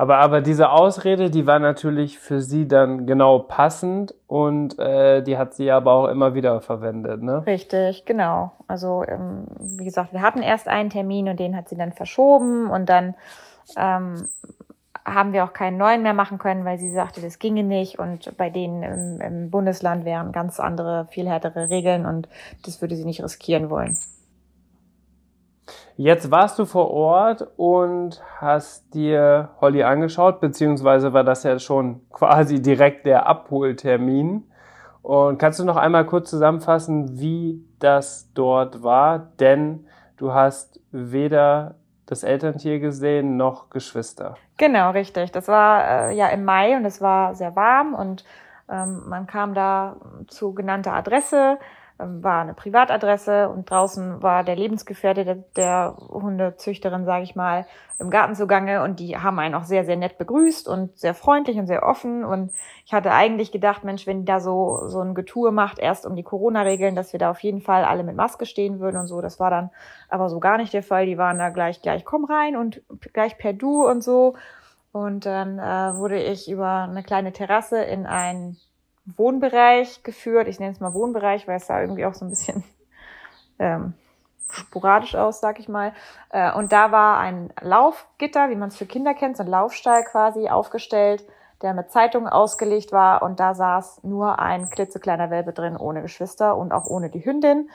Aber, 0.00 0.18
aber 0.18 0.40
diese 0.40 0.70
Ausrede, 0.70 1.28
die 1.28 1.44
war 1.48 1.58
natürlich 1.58 2.20
für 2.20 2.40
sie 2.40 2.68
dann 2.68 3.04
genau 3.04 3.40
passend 3.40 4.14
und 4.28 4.78
äh, 4.78 5.22
die 5.22 5.36
hat 5.36 5.54
sie 5.54 5.72
aber 5.72 5.92
auch 5.92 6.06
immer 6.06 6.34
wieder 6.34 6.60
verwendet, 6.60 7.20
ne? 7.20 7.44
Richtig, 7.44 8.04
genau. 8.04 8.52
Also 8.68 9.02
ähm, 9.08 9.46
wie 9.58 9.84
gesagt, 9.84 10.12
wir 10.12 10.22
hatten 10.22 10.40
erst 10.40 10.68
einen 10.68 10.90
Termin 10.90 11.28
und 11.28 11.40
den 11.40 11.56
hat 11.56 11.68
sie 11.68 11.76
dann 11.76 11.92
verschoben 11.92 12.70
und 12.70 12.88
dann 12.88 13.16
ähm, 13.76 14.28
haben 15.04 15.32
wir 15.32 15.42
auch 15.42 15.52
keinen 15.52 15.78
neuen 15.78 16.04
mehr 16.04 16.14
machen 16.14 16.38
können, 16.38 16.64
weil 16.64 16.78
sie 16.78 16.90
sagte, 16.90 17.20
das 17.20 17.40
ginge 17.40 17.64
nicht 17.64 17.98
und 17.98 18.36
bei 18.36 18.50
denen 18.50 18.84
im, 18.84 19.20
im 19.20 19.50
Bundesland 19.50 20.04
wären 20.04 20.30
ganz 20.30 20.60
andere, 20.60 21.08
viel 21.10 21.28
härtere 21.28 21.70
Regeln 21.70 22.06
und 22.06 22.28
das 22.64 22.80
würde 22.80 22.94
sie 22.94 23.04
nicht 23.04 23.22
riskieren 23.22 23.68
wollen. 23.68 23.96
Jetzt 26.00 26.30
warst 26.30 26.60
du 26.60 26.64
vor 26.64 26.92
Ort 26.92 27.44
und 27.56 28.22
hast 28.36 28.94
dir 28.94 29.48
Holly 29.60 29.82
angeschaut, 29.82 30.40
beziehungsweise 30.40 31.12
war 31.12 31.24
das 31.24 31.42
ja 31.42 31.58
schon 31.58 32.02
quasi 32.12 32.62
direkt 32.62 33.04
der 33.04 33.26
Abholtermin. 33.26 34.48
Und 35.02 35.38
kannst 35.38 35.58
du 35.58 35.64
noch 35.64 35.76
einmal 35.76 36.06
kurz 36.06 36.30
zusammenfassen, 36.30 37.18
wie 37.18 37.64
das 37.80 38.30
dort 38.32 38.84
war? 38.84 39.18
Denn 39.40 39.88
du 40.16 40.32
hast 40.32 40.78
weder 40.92 41.74
das 42.06 42.22
Elterntier 42.22 42.78
gesehen 42.78 43.36
noch 43.36 43.68
Geschwister. 43.68 44.36
Genau, 44.56 44.92
richtig. 44.92 45.32
Das 45.32 45.48
war 45.48 46.10
äh, 46.10 46.16
ja 46.16 46.28
im 46.28 46.44
Mai 46.44 46.76
und 46.76 46.84
es 46.84 47.00
war 47.00 47.34
sehr 47.34 47.56
warm 47.56 47.94
und 47.94 48.24
ähm, 48.70 49.02
man 49.08 49.26
kam 49.26 49.52
da 49.52 49.96
zu 50.28 50.54
genannter 50.54 50.92
Adresse 50.92 51.58
war 51.98 52.42
eine 52.42 52.54
Privatadresse 52.54 53.48
und 53.48 53.68
draußen 53.68 54.22
war 54.22 54.44
der 54.44 54.54
Lebensgefährte 54.54 55.24
der, 55.24 55.34
der 55.56 55.96
Hundezüchterin, 55.98 57.04
sage 57.04 57.24
ich 57.24 57.34
mal, 57.34 57.66
im 57.98 58.10
Garten 58.10 58.36
zugange. 58.36 58.84
Und 58.84 59.00
die 59.00 59.16
haben 59.16 59.38
einen 59.40 59.56
auch 59.56 59.64
sehr, 59.64 59.84
sehr 59.84 59.96
nett 59.96 60.16
begrüßt 60.16 60.68
und 60.68 60.96
sehr 60.96 61.14
freundlich 61.14 61.58
und 61.58 61.66
sehr 61.66 61.82
offen. 61.82 62.24
Und 62.24 62.52
ich 62.86 62.92
hatte 62.92 63.10
eigentlich 63.10 63.50
gedacht, 63.50 63.82
Mensch, 63.82 64.06
wenn 64.06 64.20
die 64.20 64.24
da 64.26 64.38
so, 64.38 64.88
so 64.88 65.00
ein 65.00 65.14
Getue 65.14 65.50
macht, 65.50 65.80
erst 65.80 66.06
um 66.06 66.14
die 66.14 66.22
Corona-Regeln, 66.22 66.94
dass 66.94 67.12
wir 67.12 67.18
da 67.18 67.30
auf 67.30 67.40
jeden 67.40 67.60
Fall 67.60 67.84
alle 67.84 68.04
mit 68.04 68.14
Maske 68.14 68.46
stehen 68.46 68.78
würden 68.78 69.00
und 69.00 69.08
so, 69.08 69.20
das 69.20 69.40
war 69.40 69.50
dann 69.50 69.70
aber 70.08 70.28
so 70.28 70.38
gar 70.38 70.58
nicht 70.58 70.72
der 70.72 70.84
Fall, 70.84 71.06
die 71.06 71.18
waren 71.18 71.38
da 71.38 71.50
gleich, 71.50 71.82
gleich 71.82 72.04
komm 72.04 72.24
rein 72.24 72.56
und 72.56 72.80
gleich 73.12 73.38
per 73.38 73.52
Du 73.52 73.84
und 73.84 74.04
so. 74.04 74.34
Und 74.92 75.26
dann 75.26 75.58
äh, 75.58 75.96
wurde 75.98 76.22
ich 76.22 76.50
über 76.50 76.86
eine 76.88 77.02
kleine 77.02 77.32
Terrasse 77.32 77.82
in 77.82 78.06
ein 78.06 78.56
Wohnbereich 79.16 80.02
geführt. 80.02 80.48
Ich 80.48 80.60
nenne 80.60 80.72
es 80.72 80.80
mal 80.80 80.94
Wohnbereich, 80.94 81.48
weil 81.48 81.56
es 81.56 81.66
sah 81.66 81.80
irgendwie 81.80 82.06
auch 82.06 82.14
so 82.14 82.24
ein 82.24 82.30
bisschen 82.30 82.64
ähm, 83.58 83.94
sporadisch 84.50 85.14
aus, 85.14 85.40
sag 85.40 85.58
ich 85.58 85.68
mal. 85.68 85.92
Äh, 86.30 86.52
und 86.52 86.72
da 86.72 86.92
war 86.92 87.18
ein 87.18 87.52
Laufgitter, 87.60 88.50
wie 88.50 88.56
man 88.56 88.68
es 88.68 88.76
für 88.76 88.86
Kinder 88.86 89.14
kennt, 89.14 89.36
so 89.36 89.42
ein 89.42 89.48
Laufstall 89.48 90.04
quasi 90.04 90.48
aufgestellt, 90.48 91.24
der 91.62 91.74
mit 91.74 91.90
Zeitungen 91.90 92.28
ausgelegt 92.28 92.92
war. 92.92 93.22
Und 93.22 93.40
da 93.40 93.54
saß 93.54 94.04
nur 94.04 94.38
ein 94.38 94.68
klitzekleiner 94.70 95.30
Welpe 95.30 95.52
drin, 95.52 95.76
ohne 95.76 96.02
Geschwister 96.02 96.56
und 96.56 96.72
auch 96.72 96.86
ohne 96.86 97.10
die 97.10 97.24
Hündin. 97.24 97.70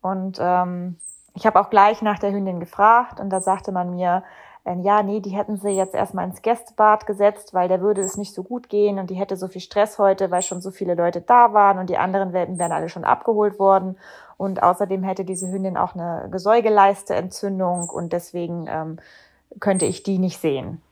Und 0.00 0.38
ähm, 0.40 0.98
ich 1.34 1.46
habe 1.46 1.60
auch 1.60 1.70
gleich 1.70 2.00
nach 2.00 2.18
der 2.18 2.32
Hündin 2.32 2.60
gefragt 2.60 3.20
und 3.20 3.30
da 3.30 3.40
sagte 3.40 3.70
man 3.70 3.90
mir, 3.90 4.22
ähm, 4.66 4.82
ja, 4.82 5.02
nee, 5.04 5.20
die 5.20 5.30
hätten 5.30 5.56
sie 5.56 5.70
jetzt 5.70 5.94
erstmal 5.94 6.26
ins 6.26 6.42
Gästebad 6.42 7.06
gesetzt, 7.06 7.54
weil 7.54 7.68
der 7.68 7.80
würde 7.80 8.02
es 8.02 8.16
nicht 8.16 8.34
so 8.34 8.42
gut 8.42 8.68
gehen 8.68 8.98
und 8.98 9.10
die 9.10 9.14
hätte 9.14 9.36
so 9.36 9.46
viel 9.46 9.60
Stress 9.60 9.98
heute, 9.98 10.32
weil 10.32 10.42
schon 10.42 10.60
so 10.60 10.72
viele 10.72 10.96
Leute 10.96 11.20
da 11.20 11.52
waren 11.52 11.78
und 11.78 11.88
die 11.88 11.98
anderen 11.98 12.32
Welpen 12.32 12.58
wären 12.58 12.72
alle 12.72 12.88
schon 12.88 13.04
abgeholt 13.04 13.60
worden. 13.60 13.96
Und 14.36 14.62
außerdem 14.62 15.04
hätte 15.04 15.24
diese 15.24 15.48
Hündin 15.48 15.76
auch 15.76 15.94
eine 15.94 16.28
Gesäugeleisteentzündung 16.30 17.88
und 17.88 18.12
deswegen 18.12 18.66
ähm, 18.68 18.98
könnte 19.60 19.86
ich 19.86 20.02
die 20.02 20.18
nicht 20.18 20.40
sehen. 20.40 20.82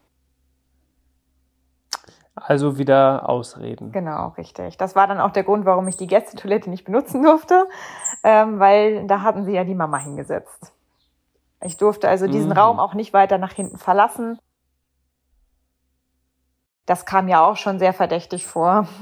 Also 2.37 2.79
wieder 2.79 3.29
Ausreden. 3.29 3.91
Genau, 3.91 4.29
richtig. 4.39 4.77
Das 4.77 4.95
war 4.95 5.07
dann 5.09 5.21
auch 5.21 5.31
der 5.31 5.45
Grund, 5.45 5.67
warum 5.67 5.89
ich 5.89 5.97
die 5.97 6.07
Gästetoilette 6.07 6.71
nicht 6.71 6.85
benutzen 6.85 7.23
durfte, 7.25 7.67
ähm, 8.23 8.61
weil 8.61 9.07
da 9.09 9.23
hatten 9.23 9.45
sie 9.45 9.53
ja 9.53 9.65
die 9.65 9.75
Mama 9.75 9.99
hingesetzt. 9.99 10.74
Ich 11.65 11.79
durfte 11.79 12.09
also 12.09 12.27
diesen 12.27 12.51
mhm. 12.51 12.59
Raum 12.59 12.79
auch 12.79 12.95
nicht 12.95 13.13
weiter 13.13 13.39
nach 13.39 13.53
hinten 13.53 13.79
verlassen. 13.79 14.39
Das 16.87 17.07
kam 17.07 17.27
ja 17.27 17.45
auch 17.45 17.57
schon 17.57 17.79
sehr 17.79 17.93
verdächtig 17.93 18.47
vor. 18.47 18.87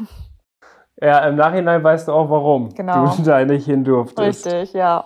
Ja, 1.00 1.18
im 1.26 1.34
Nachhinein 1.34 1.82
weißt 1.82 2.06
du 2.06 2.12
auch, 2.12 2.30
warum 2.30 2.72
genau. 2.74 3.12
du 3.16 3.22
da 3.24 3.44
nicht 3.44 3.64
hin 3.64 3.82
durftest. 3.82 4.46
Richtig, 4.46 4.72
ja. 4.72 5.04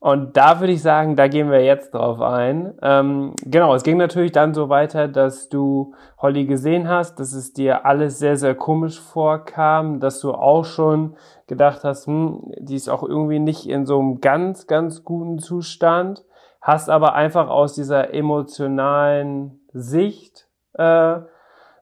Und 0.00 0.36
da 0.36 0.58
würde 0.58 0.72
ich 0.72 0.82
sagen, 0.82 1.14
da 1.14 1.28
gehen 1.28 1.50
wir 1.50 1.62
jetzt 1.62 1.94
drauf 1.94 2.20
ein. 2.20 2.74
Ähm, 2.82 3.34
genau, 3.44 3.74
es 3.74 3.84
ging 3.84 3.96
natürlich 3.96 4.32
dann 4.32 4.54
so 4.54 4.68
weiter, 4.68 5.06
dass 5.06 5.50
du 5.50 5.94
Holly 6.20 6.46
gesehen 6.46 6.88
hast, 6.88 7.20
dass 7.20 7.32
es 7.32 7.52
dir 7.52 7.84
alles 7.86 8.18
sehr, 8.18 8.36
sehr 8.36 8.56
komisch 8.56 9.00
vorkam, 9.00 10.00
dass 10.00 10.18
du 10.18 10.32
auch 10.32 10.64
schon 10.64 11.16
gedacht 11.46 11.84
hast, 11.84 12.08
hm, 12.08 12.52
die 12.58 12.74
ist 12.74 12.88
auch 12.88 13.04
irgendwie 13.04 13.38
nicht 13.38 13.68
in 13.68 13.86
so 13.86 14.00
einem 14.00 14.20
ganz, 14.20 14.66
ganz 14.66 15.04
guten 15.04 15.38
Zustand 15.38 16.24
hast 16.60 16.90
aber 16.90 17.14
einfach 17.14 17.48
aus 17.48 17.74
dieser 17.74 18.12
emotionalen 18.14 19.60
Sicht 19.72 20.48
äh, 20.74 21.18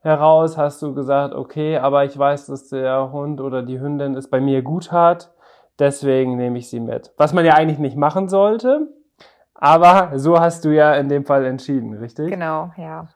heraus 0.02 0.56
hast 0.56 0.82
du 0.82 0.94
gesagt, 0.94 1.34
okay, 1.34 1.78
aber 1.78 2.04
ich 2.04 2.16
weiß, 2.16 2.46
dass 2.46 2.68
der 2.68 3.12
Hund 3.12 3.40
oder 3.40 3.62
die 3.62 3.80
Hündin 3.80 4.14
es 4.14 4.30
bei 4.30 4.40
mir 4.40 4.62
gut 4.62 4.92
hat, 4.92 5.32
deswegen 5.78 6.36
nehme 6.36 6.58
ich 6.58 6.70
sie 6.70 6.80
mit. 6.80 7.12
Was 7.16 7.32
man 7.32 7.44
ja 7.44 7.54
eigentlich 7.54 7.78
nicht 7.78 7.96
machen 7.96 8.28
sollte, 8.28 8.88
aber 9.54 10.18
so 10.18 10.38
hast 10.38 10.64
du 10.64 10.70
ja 10.70 10.94
in 10.94 11.08
dem 11.08 11.24
Fall 11.24 11.44
entschieden, 11.44 11.94
richtig? 11.94 12.30
Genau, 12.30 12.70
ja. 12.76 13.08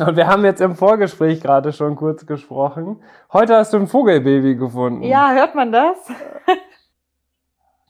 Und 0.00 0.16
wir 0.16 0.26
haben 0.26 0.44
jetzt 0.44 0.60
im 0.60 0.74
Vorgespräch 0.74 1.40
gerade 1.40 1.72
schon 1.72 1.96
kurz 1.96 2.26
gesprochen. 2.26 3.02
Heute 3.32 3.56
hast 3.56 3.72
du 3.72 3.76
ein 3.76 3.86
Vogelbaby 3.86 4.56
gefunden. 4.56 5.02
Ja, 5.02 5.32
hört 5.32 5.54
man 5.54 5.70
das? 5.70 5.96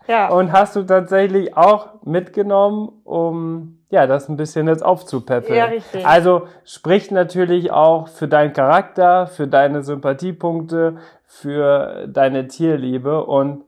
ja. 0.06 0.28
Und 0.28 0.52
hast 0.52 0.76
du 0.76 0.82
tatsächlich 0.82 1.56
auch 1.56 2.02
mitgenommen, 2.04 2.90
um 3.04 3.78
ja, 3.90 4.06
das 4.06 4.28
ein 4.28 4.38
bisschen 4.38 4.68
jetzt 4.68 4.82
aufzupäppeln. 4.82 5.54
Ja, 5.54 5.66
richtig. 5.66 6.06
Also 6.06 6.47
spricht 6.64 7.12
natürlich 7.12 7.73
auch 7.73 8.09
für 8.09 8.26
deinen 8.26 8.54
Charakter, 8.54 9.26
für 9.26 9.47
deine 9.47 9.82
Sympathiepunkte, 9.82 10.97
für 11.26 12.06
deine 12.09 12.49
Tierliebe 12.49 13.25
und 13.25 13.64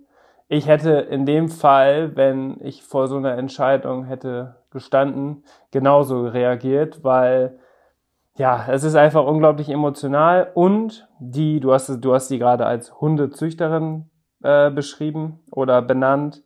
ich 0.48 0.68
hätte 0.68 0.92
in 0.92 1.26
dem 1.26 1.48
Fall, 1.48 2.16
wenn 2.16 2.58
ich 2.60 2.84
vor 2.84 3.08
so 3.08 3.16
einer 3.16 3.36
Entscheidung 3.36 4.04
hätte 4.04 4.56
gestanden, 4.70 5.44
genauso 5.70 6.26
reagiert, 6.26 7.02
weil 7.02 7.58
ja, 8.36 8.66
es 8.68 8.82
ist 8.82 8.96
einfach 8.96 9.24
unglaublich 9.24 9.68
emotional 9.68 10.50
und 10.54 11.08
die, 11.18 11.60
du 11.60 11.72
hast, 11.72 11.88
du 11.88 12.14
hast 12.14 12.28
sie 12.28 12.38
gerade 12.38 12.66
als 12.66 13.00
Hundezüchterin 13.00 14.10
äh, 14.44 14.70
beschrieben 14.70 15.40
oder 15.50 15.82
benannt. 15.82 16.42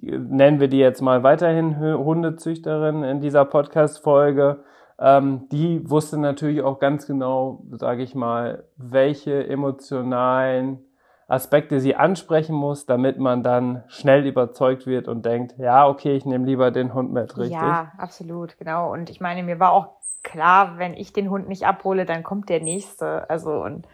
Nennen 0.00 0.60
wir 0.60 0.68
die 0.68 0.78
jetzt 0.78 1.02
mal 1.02 1.22
weiterhin 1.22 1.78
Hundezüchterin 1.78 3.04
in 3.04 3.20
dieser 3.20 3.44
Podcast-Folge. 3.44 4.64
Ähm, 4.98 5.48
die 5.50 5.88
wusste 5.88 6.18
natürlich 6.18 6.62
auch 6.62 6.78
ganz 6.78 7.06
genau, 7.06 7.62
sage 7.72 8.02
ich 8.02 8.14
mal, 8.14 8.64
welche 8.76 9.46
emotionalen 9.48 10.84
Aspekte 11.28 11.80
sie 11.80 11.96
ansprechen 11.96 12.54
muss, 12.54 12.86
damit 12.86 13.18
man 13.18 13.42
dann 13.42 13.84
schnell 13.88 14.26
überzeugt 14.26 14.86
wird 14.86 15.08
und 15.08 15.24
denkt, 15.24 15.54
ja, 15.58 15.88
okay, 15.88 16.14
ich 16.14 16.24
nehme 16.24 16.46
lieber 16.46 16.70
den 16.70 16.94
Hund 16.94 17.12
mit, 17.12 17.36
richtig? 17.36 17.52
Ja, 17.52 17.92
absolut, 17.98 18.56
genau. 18.58 18.92
Und 18.92 19.10
ich 19.10 19.20
meine, 19.20 19.42
mir 19.42 19.58
war 19.58 19.72
auch 19.72 19.88
klar, 20.22 20.78
wenn 20.78 20.94
ich 20.94 21.12
den 21.12 21.30
Hund 21.30 21.48
nicht 21.48 21.66
abhole, 21.66 22.06
dann 22.06 22.22
kommt 22.22 22.48
der 22.48 22.60
nächste. 22.60 23.28
Also 23.30 23.62
und 23.62 23.88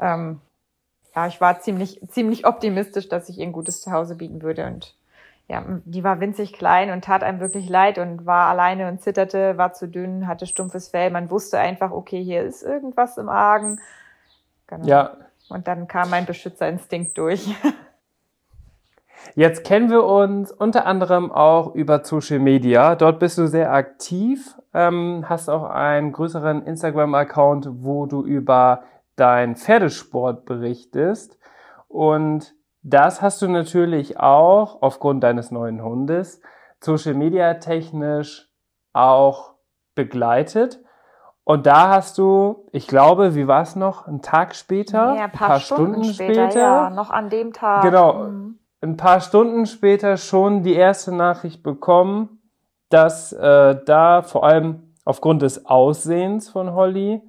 ähm, 0.00 0.40
ja, 1.14 1.26
ich 1.26 1.40
war 1.40 1.60
ziemlich, 1.60 2.00
ziemlich 2.08 2.46
optimistisch, 2.46 3.08
dass 3.08 3.28
ich 3.28 3.38
ihr 3.38 3.46
ein 3.46 3.52
gutes 3.52 3.82
Zuhause 3.82 4.16
bieten 4.16 4.42
würde. 4.42 4.66
Und 4.66 4.94
ja, 5.48 5.64
die 5.84 6.04
war 6.04 6.20
winzig 6.20 6.54
klein 6.54 6.90
und 6.90 7.04
tat 7.04 7.22
einem 7.22 7.40
wirklich 7.40 7.68
leid 7.68 7.98
und 7.98 8.24
war 8.24 8.48
alleine 8.48 8.88
und 8.88 9.02
zitterte, 9.02 9.58
war 9.58 9.74
zu 9.74 9.88
dünn, 9.88 10.26
hatte 10.26 10.46
stumpfes 10.46 10.88
Fell. 10.88 11.10
Man 11.10 11.30
wusste 11.30 11.58
einfach, 11.58 11.90
okay, 11.90 12.22
hier 12.22 12.42
ist 12.42 12.62
irgendwas 12.62 13.18
im 13.18 13.28
Argen. 13.28 13.78
Genau. 14.66 14.86
Ja, 14.86 15.16
und 15.50 15.68
dann 15.68 15.86
kam 15.86 16.08
mein 16.10 16.24
Beschützerinstinkt 16.24 17.18
durch. 17.18 17.54
Jetzt 19.34 19.64
kennen 19.64 19.90
wir 19.90 20.04
uns 20.04 20.50
unter 20.50 20.86
anderem 20.86 21.30
auch 21.30 21.74
über 21.74 22.04
Social 22.04 22.38
Media. 22.38 22.96
Dort 22.96 23.18
bist 23.18 23.38
du 23.38 23.46
sehr 23.46 23.72
aktiv, 23.72 24.56
ähm, 24.74 25.26
hast 25.28 25.48
auch 25.48 25.64
einen 25.64 26.12
größeren 26.12 26.66
Instagram-Account, 26.66 27.68
wo 27.82 28.06
du 28.06 28.24
über 28.24 28.82
dein 29.22 29.54
Pferdesport 29.54 30.44
berichtest. 30.44 31.38
Und 31.86 32.54
das 32.82 33.22
hast 33.22 33.40
du 33.40 33.48
natürlich 33.48 34.18
auch 34.18 34.82
aufgrund 34.82 35.22
deines 35.22 35.52
neuen 35.52 35.82
Hundes 35.82 36.40
Social 36.80 37.14
Media 37.14 37.54
technisch 37.54 38.50
auch 38.92 39.54
begleitet. 39.94 40.80
Und 41.44 41.66
da 41.66 41.90
hast 41.90 42.18
du, 42.18 42.68
ich 42.72 42.88
glaube, 42.88 43.36
wie 43.36 43.46
war 43.46 43.62
es 43.62 43.76
noch, 43.76 44.08
einen 44.08 44.22
Tag 44.22 44.56
später? 44.56 45.14
Ja, 45.14 45.24
ein 45.24 45.32
paar, 45.32 45.48
paar 45.48 45.60
Stunden, 45.60 46.02
Stunden, 46.02 46.14
später, 46.14 46.50
später, 46.50 46.60
ja, 46.60 46.90
noch 46.90 47.10
an 47.10 47.30
dem 47.30 47.52
Tag. 47.52 47.82
Genau, 47.82 48.24
mhm. 48.24 48.58
ein 48.80 48.96
paar 48.96 49.20
Stunden 49.20 49.66
später 49.66 50.16
schon 50.16 50.64
die 50.64 50.74
erste 50.74 51.14
Nachricht 51.14 51.62
bekommen, 51.62 52.40
dass 52.88 53.32
äh, 53.32 53.76
da 53.84 54.22
vor 54.22 54.44
allem 54.44 54.94
aufgrund 55.04 55.42
des 55.42 55.66
Aussehens 55.66 56.48
von 56.48 56.72
Holly 56.74 57.22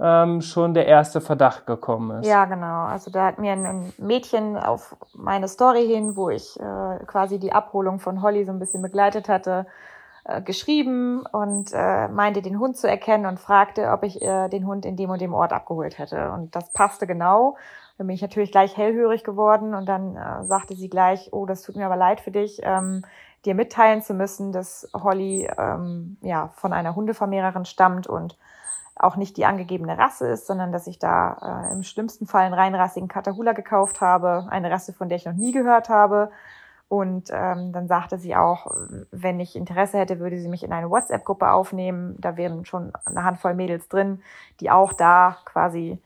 ähm, 0.00 0.40
schon 0.42 0.74
der 0.74 0.86
erste 0.86 1.20
Verdacht 1.20 1.66
gekommen 1.66 2.20
ist. 2.20 2.26
Ja, 2.28 2.44
genau. 2.44 2.84
Also 2.84 3.10
da 3.10 3.26
hat 3.26 3.38
mir 3.38 3.52
ein 3.52 3.92
Mädchen 3.98 4.56
auf 4.56 4.96
meine 5.14 5.48
Story 5.48 5.86
hin, 5.86 6.16
wo 6.16 6.30
ich 6.30 6.58
äh, 6.60 7.04
quasi 7.06 7.38
die 7.38 7.52
Abholung 7.52 7.98
von 7.98 8.22
Holly 8.22 8.44
so 8.44 8.52
ein 8.52 8.60
bisschen 8.60 8.82
begleitet 8.82 9.28
hatte, 9.28 9.66
äh, 10.24 10.40
geschrieben 10.40 11.24
und 11.32 11.72
äh, 11.72 12.06
meinte, 12.08 12.42
den 12.42 12.60
Hund 12.60 12.76
zu 12.76 12.88
erkennen 12.88 13.26
und 13.26 13.40
fragte, 13.40 13.90
ob 13.90 14.04
ich 14.04 14.22
äh, 14.22 14.48
den 14.48 14.66
Hund 14.66 14.86
in 14.86 14.96
dem 14.96 15.10
und 15.10 15.20
dem 15.20 15.34
Ort 15.34 15.52
abgeholt 15.52 15.98
hätte. 15.98 16.30
Und 16.30 16.54
das 16.54 16.72
passte 16.72 17.06
genau. 17.06 17.56
Dann 17.96 18.06
bin 18.06 18.14
ich 18.14 18.22
natürlich 18.22 18.52
gleich 18.52 18.76
hellhörig 18.76 19.24
geworden 19.24 19.74
und 19.74 19.86
dann 19.86 20.14
äh, 20.14 20.44
sagte 20.44 20.76
sie 20.76 20.88
gleich, 20.88 21.30
oh, 21.32 21.44
das 21.44 21.62
tut 21.62 21.74
mir 21.74 21.86
aber 21.86 21.96
leid 21.96 22.20
für 22.20 22.30
dich, 22.30 22.60
ähm, 22.62 23.04
dir 23.44 23.56
mitteilen 23.56 24.02
zu 24.02 24.14
müssen, 24.14 24.52
dass 24.52 24.88
Holly 24.94 25.50
ähm, 25.58 26.16
ja 26.20 26.50
von 26.54 26.72
einer 26.72 26.94
Hundevermehrerin 26.94 27.64
stammt 27.64 28.06
und 28.06 28.36
auch 28.98 29.16
nicht 29.16 29.36
die 29.36 29.46
angegebene 29.46 29.96
Rasse 29.96 30.28
ist, 30.28 30.46
sondern 30.46 30.72
dass 30.72 30.86
ich 30.86 30.98
da 30.98 31.68
äh, 31.68 31.72
im 31.72 31.82
schlimmsten 31.82 32.26
Fall 32.26 32.44
einen 32.44 32.54
reinrassigen 32.54 33.08
Katahula 33.08 33.52
gekauft 33.52 34.00
habe, 34.00 34.46
eine 34.50 34.70
Rasse, 34.70 34.92
von 34.92 35.08
der 35.08 35.16
ich 35.16 35.24
noch 35.24 35.34
nie 35.34 35.52
gehört 35.52 35.88
habe 35.88 36.30
und 36.88 37.28
ähm, 37.30 37.72
dann 37.72 37.86
sagte 37.86 38.18
sie 38.18 38.34
auch, 38.34 38.66
wenn 39.10 39.40
ich 39.40 39.56
Interesse 39.56 39.98
hätte, 39.98 40.20
würde 40.20 40.38
sie 40.40 40.48
mich 40.48 40.64
in 40.64 40.72
eine 40.72 40.88
WhatsApp-Gruppe 40.88 41.50
aufnehmen. 41.50 42.16
Da 42.18 42.36
wären 42.38 42.64
schon 42.64 42.92
eine 43.04 43.24
Handvoll 43.24 43.54
Mädels 43.54 43.88
drin, 43.88 44.22
die 44.60 44.70
auch 44.70 44.94
da 44.94 45.36
quasi 45.44 45.98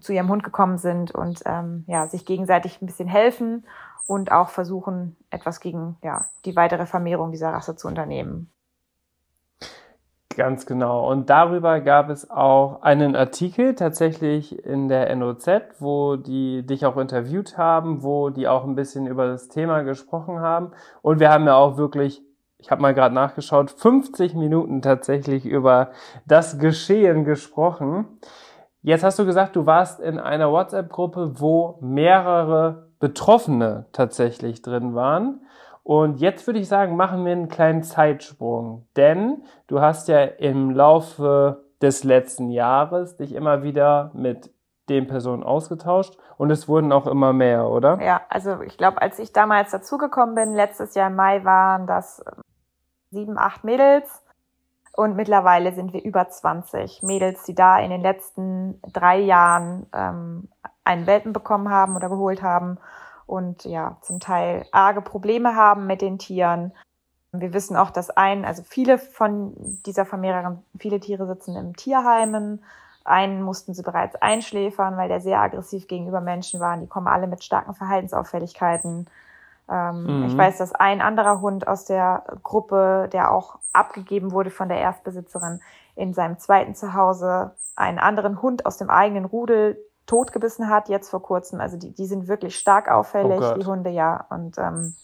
zu 0.00 0.12
ihrem 0.12 0.28
Hund 0.28 0.44
gekommen 0.44 0.78
sind 0.78 1.10
und 1.10 1.42
ähm, 1.46 1.84
ja, 1.88 2.06
sich 2.06 2.24
gegenseitig 2.26 2.80
ein 2.80 2.86
bisschen 2.86 3.08
helfen 3.08 3.66
und 4.06 4.30
auch 4.30 4.50
versuchen, 4.50 5.16
etwas 5.30 5.58
gegen 5.58 5.96
ja, 6.02 6.26
die 6.44 6.54
weitere 6.54 6.86
Vermehrung 6.86 7.32
dieser 7.32 7.52
Rasse 7.52 7.74
zu 7.74 7.88
unternehmen. 7.88 8.52
Ganz 10.36 10.66
genau. 10.66 11.10
Und 11.10 11.30
darüber 11.30 11.80
gab 11.80 12.10
es 12.10 12.30
auch 12.30 12.82
einen 12.82 13.16
Artikel 13.16 13.74
tatsächlich 13.74 14.62
in 14.66 14.86
der 14.86 15.16
NOZ, 15.16 15.48
wo 15.78 16.16
die 16.16 16.66
dich 16.66 16.84
auch 16.84 16.98
interviewt 16.98 17.56
haben, 17.56 18.02
wo 18.02 18.28
die 18.28 18.46
auch 18.46 18.64
ein 18.64 18.74
bisschen 18.74 19.06
über 19.06 19.26
das 19.28 19.48
Thema 19.48 19.80
gesprochen 19.80 20.40
haben. 20.40 20.72
Und 21.00 21.20
wir 21.20 21.30
haben 21.30 21.46
ja 21.46 21.56
auch 21.56 21.78
wirklich, 21.78 22.22
ich 22.58 22.70
habe 22.70 22.82
mal 22.82 22.92
gerade 22.92 23.14
nachgeschaut, 23.14 23.70
50 23.70 24.34
Minuten 24.34 24.82
tatsächlich 24.82 25.46
über 25.46 25.92
das 26.26 26.58
Geschehen 26.58 27.24
gesprochen. 27.24 28.04
Jetzt 28.82 29.04
hast 29.04 29.18
du 29.18 29.24
gesagt, 29.24 29.56
du 29.56 29.64
warst 29.64 30.00
in 30.00 30.18
einer 30.18 30.52
WhatsApp-Gruppe, 30.52 31.40
wo 31.40 31.78
mehrere 31.80 32.90
Betroffene 32.98 33.86
tatsächlich 33.92 34.60
drin 34.60 34.94
waren. 34.94 35.40
Und 35.86 36.16
jetzt 36.18 36.44
würde 36.48 36.58
ich 36.58 36.66
sagen, 36.66 36.96
machen 36.96 37.24
wir 37.24 37.30
einen 37.30 37.46
kleinen 37.46 37.84
Zeitsprung, 37.84 38.88
denn 38.96 39.44
du 39.68 39.80
hast 39.80 40.08
ja 40.08 40.20
im 40.24 40.72
Laufe 40.72 41.62
des 41.80 42.02
letzten 42.02 42.50
Jahres 42.50 43.16
dich 43.16 43.32
immer 43.32 43.62
wieder 43.62 44.10
mit 44.12 44.52
den 44.88 45.06
Personen 45.06 45.44
ausgetauscht. 45.44 46.18
Und 46.38 46.50
es 46.50 46.66
wurden 46.66 46.90
auch 46.90 47.06
immer 47.06 47.32
mehr, 47.32 47.68
oder? 47.68 48.02
Ja, 48.02 48.20
also 48.28 48.62
ich 48.62 48.76
glaube, 48.76 49.00
als 49.00 49.20
ich 49.20 49.32
damals 49.32 49.70
dazugekommen 49.70 50.34
bin, 50.34 50.54
letztes 50.54 50.96
Jahr 50.96 51.06
im 51.06 51.14
Mai 51.14 51.44
waren 51.44 51.86
das 51.86 52.20
ähm, 52.26 52.42
sieben, 53.12 53.38
acht 53.38 53.62
Mädels. 53.62 54.24
Und 54.92 55.14
mittlerweile 55.14 55.72
sind 55.72 55.92
wir 55.92 56.02
über 56.02 56.28
20 56.28 57.04
Mädels, 57.04 57.44
die 57.44 57.54
da 57.54 57.78
in 57.78 57.90
den 57.90 58.00
letzten 58.00 58.82
drei 58.92 59.20
Jahren 59.20 59.86
ähm, 59.92 60.48
einen 60.82 61.06
Welpen 61.06 61.32
bekommen 61.32 61.70
haben 61.70 61.94
oder 61.94 62.08
geholt 62.08 62.42
haben 62.42 62.78
und 63.26 63.64
ja, 63.64 63.96
zum 64.02 64.20
Teil 64.20 64.66
arge 64.72 65.02
Probleme 65.02 65.56
haben 65.56 65.86
mit 65.86 66.00
den 66.00 66.18
Tieren. 66.18 66.72
Wir 67.32 67.52
wissen 67.52 67.76
auch, 67.76 67.90
dass 67.90 68.10
ein, 68.10 68.44
also 68.44 68.62
viele 68.62 68.98
von 68.98 69.52
dieser 69.84 70.06
Vermehrerin, 70.06 70.62
viele 70.78 71.00
Tiere 71.00 71.26
sitzen 71.26 71.56
im 71.56 71.76
Tierheimen. 71.76 72.64
Einen 73.04 73.42
mussten 73.42 73.74
sie 73.74 73.82
bereits 73.82 74.16
einschläfern, 74.16 74.96
weil 74.96 75.08
der 75.08 75.20
sehr 75.20 75.40
aggressiv 75.40 75.86
gegenüber 75.86 76.20
Menschen 76.20 76.60
war. 76.60 76.76
Die 76.76 76.86
kommen 76.86 77.08
alle 77.08 77.26
mit 77.26 77.44
starken 77.44 77.74
Verhaltensauffälligkeiten. 77.74 79.06
Ähm, 79.68 80.20
mhm. 80.20 80.26
Ich 80.28 80.36
weiß, 80.36 80.58
dass 80.58 80.72
ein 80.72 81.00
anderer 81.00 81.40
Hund 81.40 81.68
aus 81.68 81.84
der 81.84 82.24
Gruppe, 82.42 83.08
der 83.12 83.32
auch 83.32 83.58
abgegeben 83.72 84.32
wurde 84.32 84.50
von 84.50 84.68
der 84.68 84.78
Erstbesitzerin, 84.78 85.60
in 85.94 86.14
seinem 86.14 86.38
zweiten 86.38 86.74
Zuhause 86.74 87.52
einen 87.74 87.98
anderen 87.98 88.40
Hund 88.40 88.66
aus 88.66 88.76
dem 88.78 88.90
eigenen 88.90 89.24
Rudel 89.24 89.78
totgebissen 90.06 90.70
hat, 90.70 90.88
jetzt 90.88 91.10
vor 91.10 91.22
kurzem. 91.22 91.60
Also 91.60 91.76
die, 91.76 91.92
die 91.92 92.06
sind 92.06 92.28
wirklich 92.28 92.56
stark 92.56 92.88
auffällig, 92.90 93.40
oh 93.40 93.54
die 93.54 93.66
Hunde, 93.66 93.90
ja. 93.90 94.26
Und 94.30 94.56
ähm, 94.58 94.94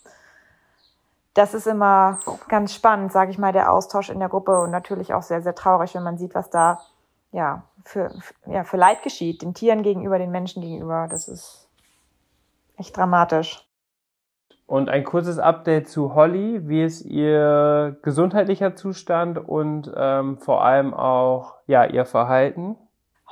das 1.35 1.55
ist 1.55 1.67
immer 1.67 2.19
ganz 2.49 2.75
spannend, 2.75 3.13
sage 3.13 3.31
ich 3.31 3.39
mal, 3.39 3.53
der 3.53 3.73
Austausch 3.73 4.11
in 4.11 4.21
der 4.21 4.29
Gruppe 4.29 4.61
und 4.61 4.71
natürlich 4.71 5.15
auch 5.15 5.23
sehr, 5.23 5.43
sehr 5.43 5.55
traurig, 5.55 5.95
wenn 5.95 6.03
man 6.03 6.19
sieht, 6.19 6.35
was 6.35 6.51
da 6.51 6.81
ja 7.33 7.65
für, 7.85 8.11
ja, 8.47 8.65
für 8.65 8.77
Leid 8.77 9.03
geschieht, 9.03 9.43
den 9.43 9.55
Tieren 9.55 9.83
gegenüber, 9.83 10.19
den 10.19 10.31
Menschen 10.31 10.63
gegenüber. 10.63 11.09
Das 11.11 11.29
ist 11.29 11.69
echt 12.77 12.97
dramatisch. 12.97 13.67
Und 14.67 14.89
ein 14.89 15.05
kurzes 15.05 15.39
Update 15.39 15.89
zu 15.89 16.15
Holly. 16.15 16.69
Wie 16.69 16.83
ist 16.83 17.03
ihr 17.03 17.99
gesundheitlicher 18.03 18.77
Zustand 18.77 19.39
und 19.39 19.93
ähm, 19.95 20.39
vor 20.39 20.65
allem 20.65 20.95
auch 20.95 21.57
ja, 21.67 21.85
ihr 21.85 22.07
Verhalten? 22.07 22.77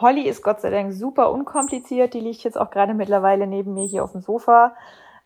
Holly 0.01 0.29
ist 0.29 0.43
Gott 0.43 0.61
sei 0.61 0.71
Dank 0.71 0.93
super 0.93 1.31
unkompliziert. 1.31 2.15
Die 2.15 2.21
liegt 2.21 2.43
jetzt 2.45 2.59
auch 2.59 2.71
gerade 2.71 2.95
mittlerweile 2.95 3.47
neben 3.47 3.75
mir 3.75 3.87
hier 3.87 4.05
auf 4.05 4.13
dem 4.13 4.23
Sofa. 4.23 4.75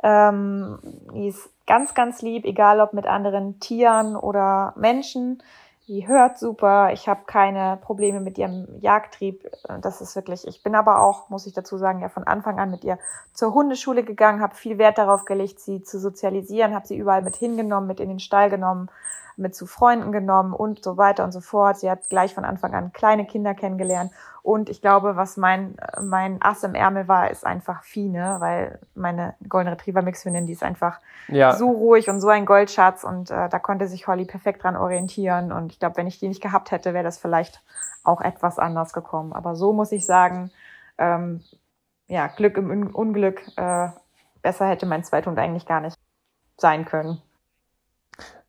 Ähm, 0.02 0.78
die 1.14 1.28
ist 1.28 1.48
ganz, 1.66 1.94
ganz 1.94 2.20
lieb, 2.22 2.44
egal 2.44 2.80
ob 2.80 2.92
mit 2.92 3.06
anderen 3.06 3.58
Tieren 3.60 4.16
oder 4.16 4.74
Menschen. 4.76 5.42
die 5.86 6.08
hört 6.08 6.38
super, 6.38 6.92
ich 6.92 7.08
habe 7.08 7.22
keine 7.26 7.78
Probleme 7.82 8.20
mit 8.20 8.38
ihrem 8.38 8.66
Jagdtrieb. 8.80 9.50
Das 9.82 10.00
ist 10.00 10.16
wirklich, 10.16 10.46
ich 10.46 10.62
bin 10.62 10.74
aber 10.74 11.02
auch, 11.02 11.28
muss 11.28 11.46
ich 11.46 11.52
dazu 11.52 11.76
sagen, 11.76 12.00
ja 12.00 12.08
von 12.08 12.24
Anfang 12.24 12.58
an 12.58 12.70
mit 12.70 12.84
ihr 12.84 12.98
zur 13.34 13.52
Hundeschule 13.52 14.02
gegangen, 14.02 14.40
habe 14.40 14.54
viel 14.54 14.78
Wert 14.78 14.96
darauf 14.96 15.26
gelegt, 15.26 15.60
sie 15.60 15.82
zu 15.82 15.98
sozialisieren, 15.98 16.74
habe 16.74 16.86
sie 16.86 16.96
überall 16.96 17.22
mit 17.22 17.36
hingenommen, 17.36 17.86
mit 17.86 18.00
in 18.00 18.08
den 18.08 18.20
Stall 18.20 18.48
genommen, 18.48 18.88
mit 19.36 19.54
zu 19.54 19.66
Freunden 19.66 20.12
genommen 20.12 20.52
und 20.52 20.84
so 20.84 20.96
weiter 20.96 21.24
und 21.24 21.32
so 21.32 21.40
fort. 21.40 21.78
Sie 21.78 21.90
hat 21.90 22.08
gleich 22.08 22.34
von 22.34 22.44
Anfang 22.44 22.74
an 22.74 22.92
kleine 22.92 23.26
Kinder 23.26 23.54
kennengelernt. 23.54 24.12
Und 24.42 24.68
ich 24.68 24.82
glaube, 24.82 25.16
was 25.16 25.36
mein, 25.36 25.76
mein 26.02 26.40
Ass 26.42 26.64
im 26.64 26.74
Ärmel 26.74 27.08
war, 27.08 27.30
ist 27.30 27.46
einfach 27.46 27.82
Fine, 27.82 28.36
weil 28.40 28.78
meine 28.94 29.34
Golden 29.48 29.70
Retriever 29.70 30.02
Mixhündin, 30.02 30.46
die 30.46 30.52
ist 30.52 30.62
einfach 30.62 31.00
ja. 31.28 31.56
so 31.56 31.70
ruhig 31.70 32.10
und 32.10 32.20
so 32.20 32.28
ein 32.28 32.44
Goldschatz 32.44 33.04
und 33.04 33.30
äh, 33.30 33.48
da 33.48 33.58
konnte 33.58 33.88
sich 33.88 34.06
Holly 34.06 34.26
perfekt 34.26 34.62
dran 34.62 34.76
orientieren. 34.76 35.50
Und 35.50 35.72
ich 35.72 35.80
glaube, 35.80 35.96
wenn 35.96 36.06
ich 36.06 36.18
die 36.18 36.28
nicht 36.28 36.42
gehabt 36.42 36.72
hätte, 36.72 36.92
wäre 36.92 37.04
das 37.04 37.18
vielleicht 37.18 37.62
auch 38.02 38.20
etwas 38.20 38.58
anders 38.58 38.92
gekommen. 38.92 39.32
Aber 39.32 39.56
so 39.56 39.72
muss 39.72 39.92
ich 39.92 40.04
sagen, 40.04 40.50
ähm, 40.98 41.42
ja, 42.06 42.26
Glück 42.26 42.58
im 42.58 42.94
Unglück, 42.94 43.42
äh, 43.56 43.88
besser 44.42 44.68
hätte 44.68 44.84
mein 44.86 45.04
Zweithund 45.04 45.38
eigentlich 45.38 45.66
gar 45.66 45.80
nicht 45.80 45.96
sein 46.58 46.84
können. 46.84 47.20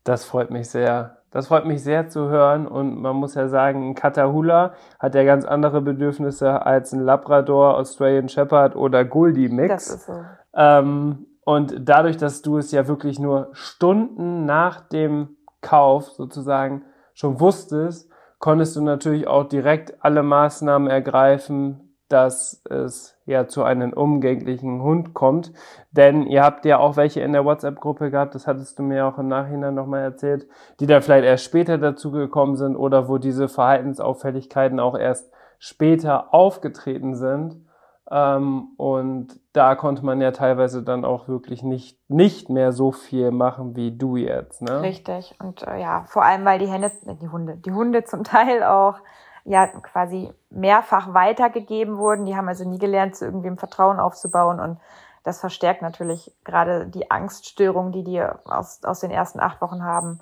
Das 0.06 0.24
freut 0.24 0.52
mich 0.52 0.70
sehr. 0.70 1.18
Das 1.32 1.48
freut 1.48 1.66
mich 1.66 1.84
sehr 1.84 2.08
zu 2.08 2.30
hören 2.30 2.66
und 2.66 3.02
man 3.02 3.18
muss 3.18 3.36
ja 3.36 3.50
sagen, 3.50 3.90
ein 3.90 3.96
Catahoula 3.96 4.74
hat 5.00 5.16
ja 5.16 5.26
ganz 5.26 5.44
andere 5.44 5.82
Bedürfnisse 5.82 6.66
als 6.66 6.94
ein 6.94 7.02
Labrador, 7.02 7.76
Australian 7.76 8.30
Shepherd 8.30 8.78
oder 8.78 9.04
Goldie 9.04 9.50
Mix. 9.50 9.68
Das 9.68 9.96
ist 9.96 10.06
so. 10.06 10.24
Ähm, 10.56 11.26
und 11.44 11.76
dadurch, 11.80 12.16
dass 12.16 12.42
du 12.42 12.58
es 12.58 12.72
ja 12.72 12.88
wirklich 12.88 13.20
nur 13.20 13.50
Stunden 13.52 14.46
nach 14.46 14.80
dem 14.80 15.36
Kauf 15.60 16.12
sozusagen 16.12 16.84
schon 17.14 17.42
wusstest, 17.42 18.10
konntest 18.40 18.76
du 18.76 18.82
natürlich 18.82 19.28
auch 19.28 19.44
direkt 19.44 20.04
alle 20.06 20.24
Maßnahmen 20.24 20.88
ergreifen, 20.88 21.85
dass 22.10 22.62
es 22.70 23.18
ja 23.26 23.48
zu 23.48 23.64
einem 23.64 23.94
umgänglichen 23.94 24.82
Hund 24.82 25.14
kommt. 25.14 25.52
Denn 25.92 26.28
ihr 26.28 26.44
habt 26.44 26.66
ja 26.66 26.78
auch 26.78 26.98
welche 26.98 27.22
in 27.22 27.34
der 27.34 27.46
WhatsApp-Gruppe 27.46 28.12
gehabt, 28.12 28.36
das 28.36 28.46
hattest 28.46 28.78
du 28.78 28.84
mir 28.84 29.08
auch 29.08 29.18
im 29.18 29.28
Nachhinein 29.28 29.74
nochmal 29.74 30.02
erzählt, 30.02 30.48
die 30.80 30.86
dann 30.86 31.02
vielleicht 31.02 31.26
erst 31.26 31.46
später 31.46 31.78
dazugekommen 31.78 32.58
sind 32.58 32.76
oder 32.76 33.10
wo 33.10 33.18
diese 33.18 33.48
Verhaltensauffälligkeiten 33.48 34.80
auch 34.80 34.98
erst 34.98 35.32
später 35.58 36.34
aufgetreten 36.34 37.16
sind. 37.16 37.66
Ähm, 38.12 38.68
und 38.78 39.40
da 39.54 39.74
konnte 39.74 40.06
man 40.06 40.22
ja 40.22 40.30
teilweise 40.30 40.84
dann 40.84 41.06
auch 41.06 41.28
wirklich 41.28 41.64
nicht, 41.64 41.98
nicht 42.08 42.50
mehr 42.50 42.72
so 42.72 42.92
viel 42.92 43.32
machen 43.32 43.76
wie 43.76 43.98
du 43.98 44.16
jetzt. 44.16 44.62
Ne? 44.62 44.82
Richtig. 44.82 45.36
Und 45.40 45.64
äh, 45.64 45.82
ja, 45.82 46.04
vor 46.08 46.24
allem, 46.24 46.46
weil 46.46 46.60
die 46.60 46.68
Hände, 46.68 46.92
die 47.20 47.30
Hunde, 47.30 47.58
die 47.58 47.72
Hunde 47.72 48.04
zum 48.04 48.24
Teil 48.24 48.64
auch 48.64 49.00
ja 49.46 49.68
quasi 49.68 50.34
mehrfach 50.50 51.14
weitergegeben 51.14 51.98
wurden. 51.98 52.26
Die 52.26 52.36
haben 52.36 52.50
also 52.50 52.68
nie 52.68 52.80
gelernt, 52.80 53.16
zu 53.16 53.26
irgendwem 53.26 53.58
Vertrauen 53.58 54.00
aufzubauen 54.00 54.60
und 54.60 54.80
das 55.24 55.40
verstärkt 55.40 55.82
natürlich 55.82 56.32
gerade 56.44 56.86
die 56.88 57.10
Angststörung, 57.10 57.92
die 57.92 58.04
die 58.04 58.22
aus, 58.22 58.84
aus 58.84 59.00
den 59.00 59.10
ersten 59.10 59.40
acht 59.40 59.60
Wochen 59.62 59.84
haben, 59.84 60.20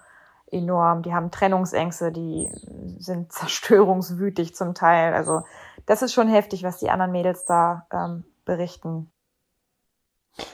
enorm. 0.50 1.02
Die 1.02 1.14
haben 1.14 1.32
Trennungsängste, 1.32 2.12
die 2.12 2.50
sind 3.00 3.32
zerstörungswütig 3.34 4.56
zum 4.56 4.74
Teil. 4.74 5.14
Also 5.14 5.42
das 5.86 6.02
ist 6.02 6.14
schon 6.14 6.30
heftig, 6.30 6.64
was 6.64 6.78
die 6.78 6.90
anderen 6.90 7.12
Mädels 7.12 7.44
da 7.46 7.86
ähm, 7.92 8.24
berichten. 8.46 9.12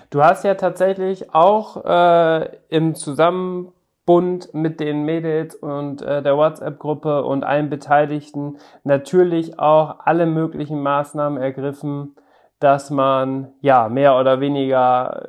Du 0.10 0.24
hast 0.24 0.44
ja 0.44 0.56
tatsächlich 0.56 1.34
auch 1.34 1.86
äh, 1.86 2.58
im 2.70 2.96
Zusammenhang 2.96 3.74
Bund 4.10 4.56
mit 4.56 4.80
den 4.80 5.04
Mädels 5.04 5.54
und 5.54 6.02
äh, 6.02 6.24
der 6.24 6.36
WhatsApp-Gruppe 6.36 7.24
und 7.24 7.44
allen 7.44 7.70
Beteiligten 7.70 8.58
natürlich 8.84 9.60
auch 9.60 9.98
alle 10.04 10.26
möglichen 10.26 10.82
Maßnahmen 10.82 11.40
ergriffen, 11.40 12.16
dass 12.60 12.90
man 12.90 13.54
ja 13.62 13.88
mehr 13.88 14.18
oder 14.18 14.40
weniger 14.40 15.28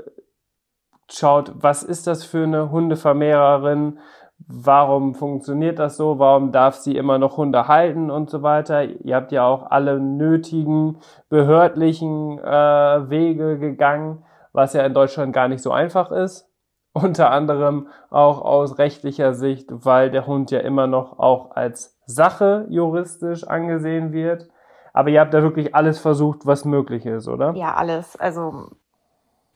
schaut, 1.10 1.52
was 1.56 1.82
ist 1.82 2.06
das 2.06 2.24
für 2.24 2.44
eine 2.44 2.70
Hundevermehrerin, 2.70 3.98
warum 4.38 5.14
funktioniert 5.14 5.78
das 5.78 5.98
so, 5.98 6.18
warum 6.18 6.50
darf 6.50 6.76
sie 6.76 6.96
immer 6.96 7.18
noch 7.18 7.36
Hunde 7.36 7.68
halten 7.68 8.10
und 8.10 8.30
so 8.30 8.42
weiter. 8.42 8.84
Ihr 8.84 9.14
habt 9.14 9.30
ja 9.30 9.44
auch 9.44 9.70
alle 9.70 10.00
nötigen 10.00 11.00
behördlichen 11.28 12.38
äh, 12.38 13.10
Wege 13.10 13.58
gegangen, 13.58 14.24
was 14.54 14.72
ja 14.72 14.86
in 14.86 14.94
Deutschland 14.94 15.34
gar 15.34 15.48
nicht 15.48 15.62
so 15.62 15.70
einfach 15.70 16.10
ist. 16.10 16.49
Unter 16.92 17.30
anderem 17.30 17.88
auch 18.10 18.42
aus 18.42 18.78
rechtlicher 18.78 19.34
Sicht, 19.34 19.68
weil 19.70 20.10
der 20.10 20.26
Hund 20.26 20.50
ja 20.50 20.60
immer 20.60 20.88
noch 20.88 21.18
auch 21.18 21.52
als 21.52 21.96
Sache 22.06 22.66
juristisch 22.68 23.44
angesehen 23.44 24.12
wird. 24.12 24.48
Aber 24.92 25.10
ihr 25.10 25.20
habt 25.20 25.32
da 25.32 25.42
wirklich 25.42 25.74
alles 25.74 26.00
versucht, 26.00 26.46
was 26.46 26.64
möglich 26.64 27.06
ist, 27.06 27.28
oder? 27.28 27.54
Ja, 27.54 27.74
alles. 27.74 28.16
Also 28.16 28.70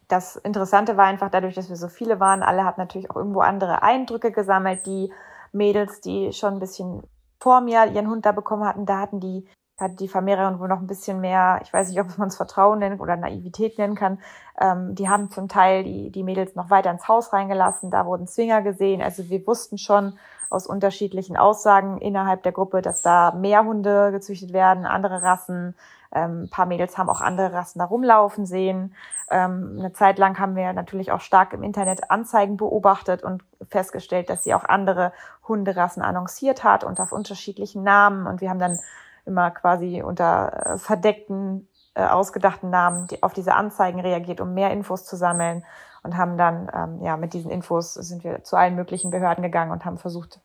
das 0.07 0.37
Interessante 0.37 0.97
war 0.97 1.07
einfach 1.07 1.31
dadurch, 1.31 1.55
dass 1.55 1.69
wir 1.69 1.77
so 1.77 1.89
viele 1.89 2.21
waren, 2.21 2.43
alle 2.43 2.65
hatten 2.65 2.81
natürlich 2.81 3.11
auch 3.11 3.17
irgendwo 3.17 3.41
andere 3.41 3.83
Eindrücke 3.83 4.31
gesammelt. 4.31 4.87
Die 4.87 5.13
Mädels, 5.53 6.01
die 6.01 6.33
schon 6.33 6.55
ein 6.55 6.61
bisschen 6.61 7.03
vor 7.41 7.61
mir 7.61 7.87
ihren 7.87 8.09
Hund 8.09 8.25
da 8.27 8.33
bekommen 8.33 8.65
hatten, 8.65 8.87
da 8.87 9.01
hatten 9.01 9.19
die 9.21 9.47
hat 9.79 9.99
die 9.99 10.09
Vermehrerin 10.09 10.61
wohl 10.61 10.69
noch 10.69 10.81
ein 10.81 10.87
bisschen 10.87 11.21
mehr, 11.21 11.61
ich 11.63 11.73
weiß 11.73 11.89
nicht, 11.89 12.01
ob 12.01 12.17
man 12.17 12.29
es 12.29 12.37
Vertrauen 12.37 12.79
nennen 12.79 13.01
oder 13.01 13.17
Naivität 13.17 13.77
nennen 13.77 13.97
kann. 13.97 14.21
Ähm, 14.61 14.95
die 14.95 15.09
haben 15.09 15.31
zum 15.31 15.49
Teil 15.49 15.83
die, 15.83 16.11
die 16.11 16.23
Mädels 16.23 16.55
noch 16.55 16.71
weiter 16.71 16.91
ins 16.91 17.09
Haus 17.09 17.33
reingelassen, 17.33 17.91
da 17.91 18.07
wurden 18.07 18.29
Zwinger 18.29 18.63
gesehen. 18.63 19.03
Also 19.03 19.29
wir 19.29 19.45
wussten 19.47 19.79
schon 19.79 20.17
aus 20.51 20.67
unterschiedlichen 20.67 21.37
Aussagen 21.37 21.99
innerhalb 21.99 22.45
der 22.45 22.53
Gruppe, 22.53 22.83
dass 22.83 23.03
da 23.03 23.33
mehr 23.33 23.65
Hunde 23.65 24.13
gezüchtet 24.13 24.53
werden, 24.53 24.87
andere 24.87 25.23
Rassen. 25.23 25.75
Ähm, 26.13 26.45
ein 26.45 26.51
paar 26.51 26.67
Mädels 26.67 26.97
haben 26.97 27.11
auch 27.11 27.21
andere 27.21 27.53
Rassen 27.53 27.81
da 27.81 27.87
rumlaufen 27.87 28.47
sehen. 28.47 28.95
Ähm, 29.31 29.77
eine 29.79 29.93
Zeit 29.93 30.19
lang 30.19 30.39
haben 30.39 30.55
wir 30.55 30.73
natürlich 30.73 31.11
auch 31.11 31.21
stark 31.21 31.53
im 31.53 31.65
Internet 31.65 32.13
Anzeigen 32.13 32.57
beobachtet 32.57 33.25
und 33.25 33.43
festgestellt, 33.69 34.31
dass 34.31 34.45
sie 34.45 34.55
auch 34.55 34.65
andere 34.65 35.13
Hunderassen 35.49 36.03
annonciert 36.03 36.63
hat 36.63 36.85
und 36.85 37.01
auf 37.01 37.11
unterschiedlichen 37.11 37.83
Namen. 37.83 38.29
Und 38.29 38.41
wir 38.41 38.51
haben 38.51 38.61
dann 38.61 38.79
immer 39.27 39.51
quasi 39.51 40.03
unter 40.03 40.75
äh, 40.75 40.79
verdeckten, 40.79 41.69
äh, 41.95 42.05
ausgedachten 42.05 42.71
Namen 42.71 43.07
die, 43.09 43.23
auf 43.23 43.33
diese 43.33 43.55
Anzeigen 43.55 44.01
reagiert, 44.01 44.41
um 44.41 44.55
mehr 44.55 44.71
Infos 44.71 45.05
zu 45.05 45.17
sammeln 45.17 45.65
und 46.03 46.17
haben 46.17 46.37
dann, 46.37 46.71
ähm, 46.75 47.03
ja, 47.03 47.17
mit 47.17 47.33
diesen 47.33 47.51
Infos 47.51 47.95
sind 47.95 48.25
wir 48.25 48.45
zu 48.45 48.57
allen 48.57 48.75
möglichen 48.75 49.11
Behörden 49.11 49.43
gegangen 49.43 49.73
und 49.73 49.85
haben 49.85 49.99
versucht, 49.99 50.41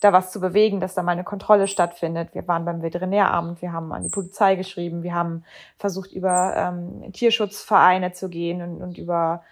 da 0.00 0.12
was 0.12 0.30
zu 0.30 0.40
bewegen, 0.40 0.80
dass 0.80 0.94
da 0.94 1.02
mal 1.02 1.12
eine 1.12 1.24
Kontrolle 1.24 1.66
stattfindet. 1.66 2.34
Wir 2.34 2.46
waren 2.46 2.64
beim 2.64 2.82
Veterinäramt, 2.82 3.62
wir 3.62 3.72
haben 3.72 3.92
an 3.92 4.04
die 4.04 4.10
Polizei 4.10 4.54
geschrieben, 4.54 5.02
wir 5.02 5.14
haben 5.14 5.44
versucht, 5.78 6.12
über 6.12 6.54
ähm, 6.56 7.12
Tierschutzvereine 7.12 8.12
zu 8.12 8.28
gehen 8.28 8.62
und, 8.62 8.82
und 8.82 8.98
über 8.98 9.42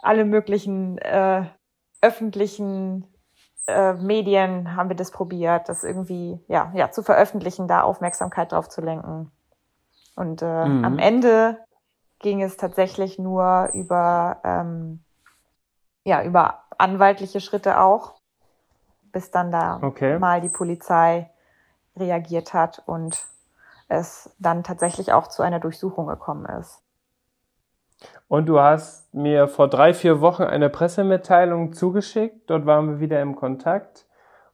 alle 0.00 0.24
möglichen 0.24 0.98
äh, 0.98 1.44
öffentlichen 2.00 3.06
äh, 3.66 3.94
Medien 3.94 4.76
haben 4.76 4.88
wir 4.88 4.96
das 4.96 5.10
probiert, 5.10 5.68
das 5.68 5.84
irgendwie 5.84 6.40
ja, 6.48 6.72
ja 6.74 6.90
zu 6.90 7.02
veröffentlichen, 7.02 7.68
da 7.68 7.82
Aufmerksamkeit 7.82 8.52
drauf 8.52 8.68
zu 8.68 8.80
lenken. 8.80 9.30
Und 10.16 10.42
äh, 10.42 10.64
mhm. 10.66 10.84
am 10.84 10.98
Ende 10.98 11.58
ging 12.18 12.42
es 12.42 12.56
tatsächlich 12.56 13.18
nur 13.18 13.70
über 13.72 14.40
ähm, 14.44 15.02
ja 16.04 16.22
über 16.22 16.64
anwaltliche 16.78 17.40
Schritte 17.40 17.80
auch, 17.80 18.14
bis 19.12 19.30
dann 19.30 19.52
da 19.52 19.78
okay. 19.82 20.18
mal 20.18 20.40
die 20.40 20.48
Polizei 20.48 21.30
reagiert 21.96 22.54
hat 22.54 22.82
und 22.86 23.26
es 23.88 24.34
dann 24.38 24.64
tatsächlich 24.64 25.12
auch 25.12 25.28
zu 25.28 25.42
einer 25.42 25.60
Durchsuchung 25.60 26.06
gekommen 26.06 26.46
ist. 26.46 26.80
Und 28.28 28.46
du 28.46 28.60
hast 28.60 29.12
mir 29.14 29.48
vor 29.48 29.68
drei, 29.68 29.92
vier 29.92 30.20
Wochen 30.20 30.44
eine 30.44 30.70
Pressemitteilung 30.70 31.72
zugeschickt. 31.72 32.48
Dort 32.48 32.66
waren 32.66 32.88
wir 32.88 33.00
wieder 33.00 33.20
im 33.20 33.36
Kontakt. 33.36 34.06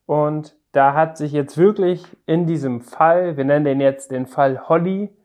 Und 0.07 0.57
da 0.73 0.95
hat 0.95 1.17
sich 1.17 1.33
jetzt 1.33 1.57
wirklich 1.57 2.05
in 2.27 2.47
diesem 2.47 2.81
Fall, 2.81 3.37
wir 3.37 3.45
nennen 3.45 3.65
den 3.65 3.81
jetzt 3.81 4.11
den 4.11 4.27
Fall 4.27 4.69
Holly, 4.69 5.17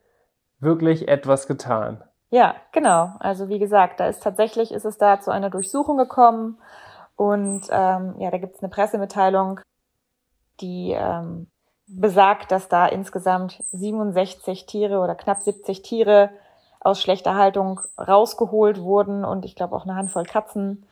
wirklich 0.60 1.08
etwas 1.08 1.48
getan. 1.48 2.04
Ja, 2.30 2.56
genau. 2.72 3.12
Also 3.20 3.50
wie 3.50 3.60
gesagt, 3.60 4.00
da 4.00 4.08
ist 4.08 4.24
tatsächlich 4.24 4.72
ist 4.72 4.86
es 4.86 4.98
da 4.98 5.20
zu 5.20 5.32
einer 5.32 5.50
Durchsuchung 5.50 5.98
gekommen 5.98 6.58
und 7.16 7.68
ähm, 7.70 8.16
ja, 8.18 8.32
da 8.32 8.38
gibt 8.38 8.56
es 8.56 8.64
eine 8.64 8.70
Pressemitteilung, 8.70 9.60
die 10.60 10.96
ähm, 10.98 11.48
besagt, 11.88 12.52
dass 12.52 12.70
da 12.70 12.88
insgesamt 12.88 13.64
67 13.72 14.66
Tiere 14.66 15.00
oder 15.00 15.16
knapp 15.16 15.42
70 15.42 15.84
Tiere 15.84 16.32
aus 16.84 17.02
schlechter 17.02 17.36
Haltung 17.36 17.82
rausgeholt 17.98 18.82
wurden 18.82 19.26
und 19.26 19.46
ich 19.46 19.56
glaube 19.56 19.76
auch 19.76 19.84
eine 19.84 19.96
Handvoll 19.96 20.26
Katzen. 20.26 20.86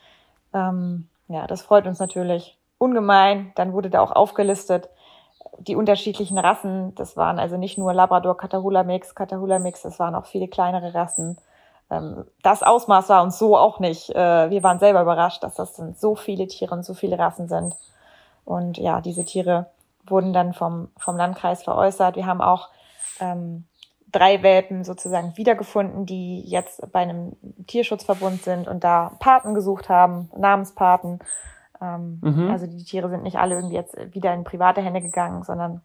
Ähm, 0.54 1.08
ja, 1.27 1.47
das 1.47 1.62
freut 1.62 1.88
uns 1.88 1.99
natürlich 1.99 2.58
ungemein. 2.77 3.51
Dann 3.56 3.73
wurde 3.73 3.89
da 3.89 4.01
auch 4.01 4.12
aufgelistet 4.12 4.89
die 5.60 5.75
unterschiedlichen 5.75 6.38
Rassen. 6.38 6.95
Das 6.95 7.17
waren 7.17 7.39
also 7.39 7.58
nicht 7.58 7.77
nur 7.77 7.93
Labrador, 7.93 8.38
Catahoula 8.38 8.84
Mix, 8.84 9.15
Catahoula 9.15 9.60
Mix, 9.60 9.82
das 9.82 9.99
waren 9.99 10.15
auch 10.15 10.25
viele 10.25 10.47
kleinere 10.47 10.93
Rassen. 10.93 11.38
Ähm, 11.89 12.25
das 12.41 12.63
Ausmaß 12.63 13.10
war 13.10 13.23
uns 13.23 13.38
so 13.38 13.58
auch 13.58 13.80
nicht. 13.80 14.10
Äh, 14.10 14.49
wir 14.49 14.63
waren 14.63 14.80
selber 14.80 15.01
überrascht, 15.01 15.43
dass 15.43 15.56
das 15.56 15.75
so 15.75 16.15
viele 16.15 16.47
Tiere 16.47 16.73
und 16.73 16.84
so 16.84 16.93
viele 16.93 17.19
Rassen 17.19 17.47
sind. 17.47 17.75
Und 18.45 18.77
ja, 18.77 19.01
diese 19.01 19.25
Tiere 19.25 19.67
wurden 20.06 20.34
dann 20.34 20.54
vom, 20.54 20.89
vom 20.97 21.17
Landkreis 21.17 21.63
veräußert. 21.63 22.15
Wir 22.15 22.25
haben 22.25 22.41
auch 22.41 22.69
ähm, 23.19 23.65
drei 24.12 24.43
Welpen 24.43 24.84
sozusagen 24.84 25.38
wiedergefunden, 25.38 26.06
die 26.06 26.41
jetzt 26.41 26.91
bei 26.91 27.00
einem 27.00 27.36
Tierschutzverbund 27.67 28.43
sind 28.43 28.67
und 28.67 28.84
da 28.84 29.12
Paten 29.19 29.54
gesucht 29.54 29.89
haben, 29.89 30.30
Namenspaten. 30.38 31.19
Ähm, 31.82 32.19
mhm. 32.21 32.50
Also 32.50 32.67
die 32.67 32.84
Tiere 32.84 33.10
sind 33.10 33.24
nicht 33.24 33.38
alle 33.38 33.56
irgendwie 33.56 33.76
jetzt 33.76 33.95
wieder 34.13 34.34
in 34.34 34.43
private 34.43 34.82
Hände 34.82 35.02
gegangen, 35.02 35.43
sondern 35.43 35.82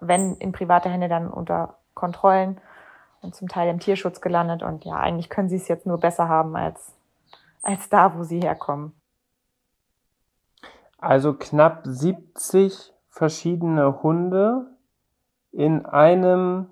wenn 0.00 0.34
in 0.36 0.52
private 0.52 0.88
Hände 0.88 1.08
dann 1.08 1.28
unter 1.28 1.76
Kontrollen 1.94 2.60
und 3.22 3.34
zum 3.34 3.48
Teil 3.48 3.68
im 3.70 3.80
Tierschutz 3.80 4.20
gelandet. 4.20 4.62
Und 4.62 4.84
ja, 4.84 4.96
eigentlich 4.96 5.30
können 5.30 5.48
sie 5.48 5.56
es 5.56 5.68
jetzt 5.68 5.86
nur 5.86 5.98
besser 5.98 6.28
haben 6.28 6.56
als, 6.56 6.92
als 7.62 7.88
da, 7.88 8.16
wo 8.16 8.24
sie 8.24 8.40
herkommen. 8.40 8.92
Also 10.98 11.34
knapp 11.34 11.82
70 11.84 12.92
verschiedene 13.08 14.02
Hunde 14.02 14.66
in 15.52 15.86
einem 15.86 16.68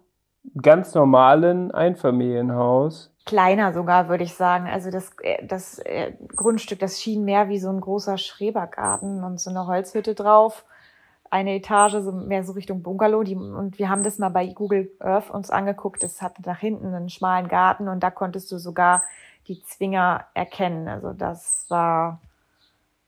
ganz 0.61 0.95
normalen 0.95 1.71
Einfamilienhaus. 1.71 3.11
Kleiner 3.25 3.73
sogar, 3.73 4.09
würde 4.09 4.25
ich 4.25 4.35
sagen. 4.35 4.67
Also 4.67 4.91
das, 4.91 5.13
äh, 5.23 5.47
das 5.47 5.79
äh, 5.81 6.13
Grundstück, 6.35 6.81
das 6.81 7.01
schien 7.01 7.25
mehr 7.25 7.49
wie 7.49 7.59
so 7.59 7.69
ein 7.69 7.81
großer 7.81 8.19
Schrebergarten 8.19 9.23
und 9.23 9.41
so 9.41 9.51
eine 9.51 9.67
Holzhütte 9.67 10.15
drauf. 10.15 10.65
Eine 11.31 11.55
Etage, 11.55 12.03
so 12.03 12.13
mehr 12.13 12.45
so 12.45 12.53
Richtung 12.53 12.83
Bungalow. 12.83 13.23
Die, 13.23 13.37
und 13.37 13.79
wir 13.79 13.89
haben 13.89 14.03
das 14.03 14.19
mal 14.19 14.29
bei 14.29 14.49
Google 14.49 14.91
Earth 14.99 15.31
uns 15.31 15.51
angeguckt. 15.51 16.03
Es 16.03 16.21
hatte 16.21 16.43
nach 16.45 16.59
hinten 16.59 16.93
einen 16.93 17.09
schmalen 17.09 17.49
Garten 17.49 17.89
und 17.89 18.01
da 18.01 18.11
konntest 18.11 18.51
du 18.53 18.59
sogar 18.59 19.03
die 19.47 19.63
Zwinger 19.63 20.27
erkennen. 20.35 20.89
Also 20.89 21.13
das 21.13 21.67
war 21.69 22.21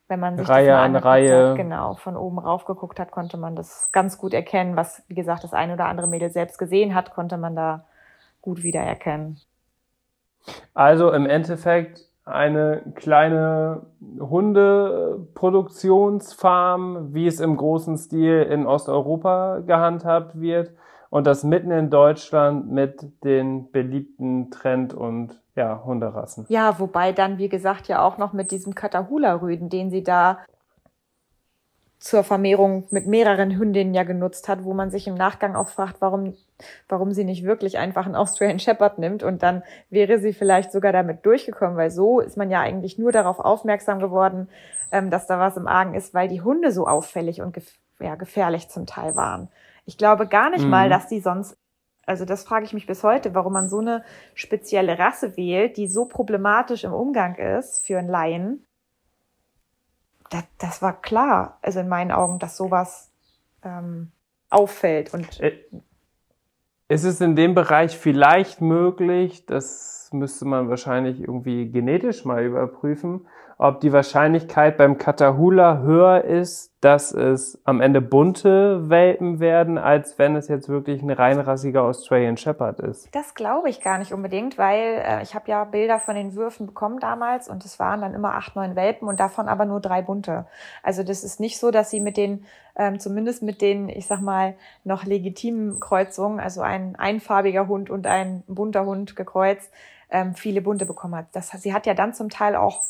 wenn 0.09 0.21
man 0.21 0.37
sich 0.37 0.47
Reihe 0.49 0.77
an 0.77 0.97
Reihe. 0.97 1.51
Hat, 1.51 1.57
genau, 1.57 1.95
von 1.95 2.17
oben 2.17 2.39
rauf 2.39 2.65
geguckt 2.65 3.01
hat, 3.01 3.11
konnte 3.11 3.37
man 3.37 3.57
das 3.57 3.91
ganz 3.93 4.19
gut 4.19 4.35
erkennen. 4.35 4.77
Was, 4.77 5.03
wie 5.09 5.15
gesagt, 5.15 5.43
das 5.45 5.55
eine 5.55 5.75
oder 5.75 5.87
andere 5.87 6.09
Mädel 6.09 6.31
selbst 6.31 6.59
gesehen 6.59 6.95
hat, 6.95 7.15
konnte 7.15 7.39
man 7.39 7.57
da 7.57 7.85
gut 8.43 8.63
wiedererkennen. 8.63 9.39
Also 10.75 11.11
im 11.11 11.27
Endeffekt 11.27 12.03
eine 12.27 12.83
kleine 12.95 13.87
Hundeproduktionsfarm, 14.19 17.15
wie 17.15 17.27
es 17.27 17.41
im 17.41 17.57
großen 17.57 17.97
Stil 17.97 18.43
in 18.43 18.67
Osteuropa 18.67 19.61
gehandhabt 19.61 20.39
wird 20.41 20.73
und 21.15 21.29
das 21.29 21.45
mitten 21.45 21.71
in 21.71 21.91
Deutschland 21.91 22.73
mit 22.73 23.23
den 23.23 23.71
beliebten 23.71 24.51
Trend- 24.51 24.95
und 24.95 25.41
ja, 25.55 25.85
Hunderassen. 25.85 26.45
Ja, 26.49 26.81
wobei 26.81 27.13
dann, 27.13 27.39
wie 27.39 27.49
gesagt, 27.49 27.87
ja 27.87 28.03
auch 28.03 28.19
noch 28.19 28.33
mit 28.33 28.51
diesem 28.51 28.75
Catahoula-Rüden, 28.75 29.69
den 29.69 29.93
sie 29.93 30.03
da 30.03 30.41
zur 32.01 32.25
Vermehrung 32.25 32.89
mit 32.91 33.07
mehreren 33.07 33.57
Hündinnen 33.57 33.95
ja 33.95 34.03
genutzt 34.03 34.49
hat, 34.49 34.65
wo 34.65 34.75
man 34.75 34.91
sich 34.91 35.07
im 35.07 35.15
Nachgang 35.15 35.55
auch 35.55 35.69
fragt, 35.69 36.01
warum, 36.01 36.35
warum 36.89 37.13
sie 37.13 37.23
nicht 37.23 37.45
wirklich 37.45 37.79
einfach 37.79 38.07
einen 38.07 38.17
Australian 38.17 38.59
Shepherd 38.59 38.99
nimmt 38.99 39.23
und 39.23 39.45
dann 39.45 39.63
wäre 39.91 40.19
sie 40.19 40.33
vielleicht 40.33 40.73
sogar 40.73 40.93
damit 40.93 41.25
durchgekommen, 41.25 41.77
weil 41.77 41.93
so 41.93 42.19
ist 42.19 42.37
man 42.37 42.51
ja 42.51 42.59
eigentlich 42.59 42.99
nur 42.99 43.13
darauf 43.13 43.39
aufmerksam 43.39 44.01
geworden, 44.01 44.49
ähm, 44.91 45.13
dass 45.13 45.29
da 45.29 45.39
was 45.39 45.57
im 45.57 45.69
Argen 45.69 45.95
ist, 45.95 46.13
weil 46.13 46.27
die 46.27 46.43
Hunde 46.43 46.73
so 46.73 46.89
auffällig 46.89 47.41
und 47.41 47.55
gef 47.55 47.73
ja, 48.01 48.17
gefährlich 48.17 48.69
zum 48.69 48.87
Teil 48.87 49.15
waren. 49.15 49.49
Ich 49.87 49.99
glaube 49.99 50.27
gar 50.27 50.51
nicht 50.51 50.65
mhm. 50.65 50.71
mal, 50.71 50.89
dass 50.89 51.09
die 51.09 51.21
sonst 51.21 51.57
also 52.07 52.25
das 52.25 52.45
frage 52.45 52.65
ich 52.65 52.73
mich 52.73 52.87
bis 52.87 53.03
heute, 53.03 53.35
warum 53.35 53.53
man 53.53 53.69
so 53.69 53.79
eine 53.79 54.05
spezielle 54.35 54.99
Rasse 54.99 55.37
wählt, 55.37 55.77
die 55.77 55.89
so 55.89 56.05
problematisch 56.05 56.85
im 56.85 56.93
Umgang 56.93 57.37
ist 57.37 57.85
für 57.87 57.99
einen 57.99 58.09
Laien. 58.09 58.67
Das, 60.31 60.45
das 60.59 60.83
war 60.83 61.01
klar, 61.01 61.59
also 61.63 61.81
in 61.81 61.89
meinen 61.89 62.11
Augen, 62.11 62.39
dass 62.39 62.57
sowas 62.57 63.11
ähm, 63.63 64.11
auffällt. 64.51 65.15
Und 65.15 65.41
äh, 65.41 65.59
ist 66.89 67.05
es 67.05 67.21
in 67.21 67.37
dem 67.37 67.55
Bereich 67.55 67.97
vielleicht 67.97 68.61
möglich, 68.61 69.47
das 69.47 70.11
müsste 70.13 70.45
man 70.45 70.69
wahrscheinlich 70.69 71.21
irgendwie 71.21 71.71
genetisch 71.71 72.25
mal 72.25 72.45
überprüfen, 72.45 73.27
ob 73.59 73.81
die 73.81 73.93
Wahrscheinlichkeit 73.93 74.77
beim 74.77 74.99
Catahoula 74.99 75.79
höher 75.79 76.25
ist, 76.25 76.73
dass 76.81 77.13
es 77.13 77.59
am 77.65 77.81
Ende 77.81 78.03
bunte 78.03 78.91
Welpen 78.91 79.41
werden, 79.41 79.79
als 79.79 80.19
wenn 80.19 80.37
es 80.37 80.49
jetzt 80.49 80.69
wirklich 80.69 81.03
ein 81.03 81.11
reinrassiger 81.11 81.83
Australian 81.83 82.37
Shepherd 82.37 82.81
ist. 82.81 83.09
Das 83.15 83.35
glaube 83.35 83.71
ich 83.71 83.81
gar 83.81 83.99
nicht 83.99 84.13
unbedingt, 84.13 84.59
weil 84.59 85.03
äh, 85.03 85.23
ich 85.23 85.35
habe 85.35 85.51
ja 85.51 85.65
Bilder 85.65 85.99
von 85.99 86.15
den 86.15 86.35
Würfen 86.35 86.67
bekommen 86.67 87.01
damals 87.01 87.49
und 87.49 87.65
es 87.65 87.79
waren 87.79 88.03
dann 88.03 88.13
immer 88.13 88.35
acht, 88.35 88.55
neun 88.55 88.77
Welpen 88.77 89.09
und 89.09 89.19
davon 89.19 89.49
aber 89.49 89.65
nur 89.65 89.81
drei 89.81 90.03
bunte. 90.03 90.47
Also 90.83 91.03
das 91.03 91.25
ist 91.25 91.41
nicht 91.41 91.59
so, 91.59 91.71
dass 91.71 91.91
sie 91.91 92.01
mit 92.01 92.19
den, 92.19 92.45
ähm, 92.77 92.99
zumindest 92.99 93.43
mit 93.43 93.63
den, 93.63 93.89
ich 93.89 94.07
sag 94.07 94.21
mal, 94.21 94.55
noch 94.83 95.05
legitimen 95.05 95.81
Kreuzungen, 95.81 96.39
also 96.39 96.61
ein 96.61 96.97
einfarbiger 96.97 97.67
Hund 97.67 97.89
und 97.89 98.07
ein 98.07 98.43
bunter 98.47 98.85
Hund 98.85 99.17
gekreuzt, 99.17 99.71
ähm, 100.11 100.35
viele 100.35 100.61
bunte 100.61 100.85
bekommen 100.85 101.15
hat. 101.15 101.27
Das, 101.33 101.51
sie 101.51 101.73
hat 101.73 101.87
ja 101.87 101.95
dann 101.95 102.13
zum 102.13 102.29
Teil 102.29 102.57
auch 102.57 102.83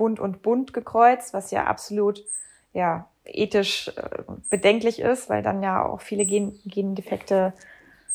bunt 0.00 0.18
und 0.18 0.40
bunt 0.40 0.72
gekreuzt, 0.72 1.34
was 1.34 1.50
ja 1.50 1.64
absolut 1.64 2.24
ja 2.72 3.06
ethisch 3.26 3.88
äh, 3.88 4.22
bedenklich 4.48 4.98
ist, 4.98 5.28
weil 5.28 5.42
dann 5.42 5.62
ja 5.62 5.84
auch 5.84 6.00
viele 6.00 6.24
Gen 6.24 6.58
Gendefekte 6.64 7.52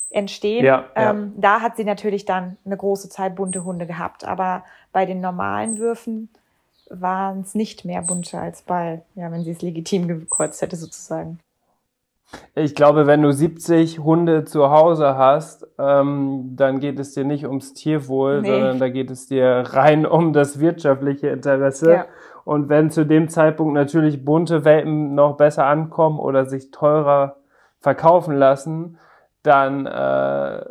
entstehen. 0.10 0.66
Ja, 0.66 0.86
ja. 0.96 1.12
Ähm, 1.12 1.34
da 1.38 1.62
hat 1.62 1.78
sie 1.78 1.84
natürlich 1.84 2.26
dann 2.26 2.58
eine 2.66 2.76
große 2.76 3.08
Zeit 3.10 3.36
bunte 3.36 3.64
Hunde 3.64 3.86
gehabt, 3.86 4.26
aber 4.26 4.66
bei 4.92 5.06
den 5.06 5.22
normalen 5.22 5.78
Würfen 5.78 6.30
waren 6.90 7.42
es 7.42 7.54
nicht 7.54 7.86
mehr 7.86 8.02
bunte 8.02 8.40
als 8.40 8.64
bei, 8.64 9.04
ja, 9.14 9.32
wenn 9.32 9.44
sie 9.44 9.52
es 9.52 9.62
legitim 9.62 10.08
gekreuzt 10.08 10.64
hätte 10.64 10.76
sozusagen. 10.76 11.40
Ich 12.56 12.76
glaube, 12.76 13.08
wenn 13.08 13.22
du 13.22 13.32
70 13.32 14.00
Hunde 14.00 14.46
zu 14.46 14.70
Hause 14.70 15.18
hast, 15.18 15.68
ähm, 15.78 16.56
dann 16.56 16.80
geht 16.80 17.00
es 17.00 17.14
dir 17.14 17.24
nicht 17.24 17.46
ums 17.46 17.74
Tierwohl, 17.74 18.42
nee. 18.42 18.50
sondern 18.50 18.80
da 18.80 18.90
geht 18.90 19.12
es 19.12 19.28
dir 19.28 19.64
rein 19.68 20.06
um 20.06 20.34
das 20.34 20.60
wirtschaftliche 20.60 21.28
Interesse. 21.28 21.92
Ja. 21.92 22.06
Und 22.44 22.70
wenn 22.70 22.92
zu 22.92 23.06
dem 23.06 23.28
Zeitpunkt 23.30 23.74
natürlich 23.74 24.24
bunte 24.24 24.66
Welpen 24.66 25.16
noch 25.16 25.38
besser 25.38 25.66
ankommen 25.66 26.20
oder 26.20 26.46
sich 26.46 26.72
teurer 26.72 27.38
verkaufen 27.80 28.36
lassen, 28.36 28.98
dann 29.44 29.86
äh, 29.86 30.66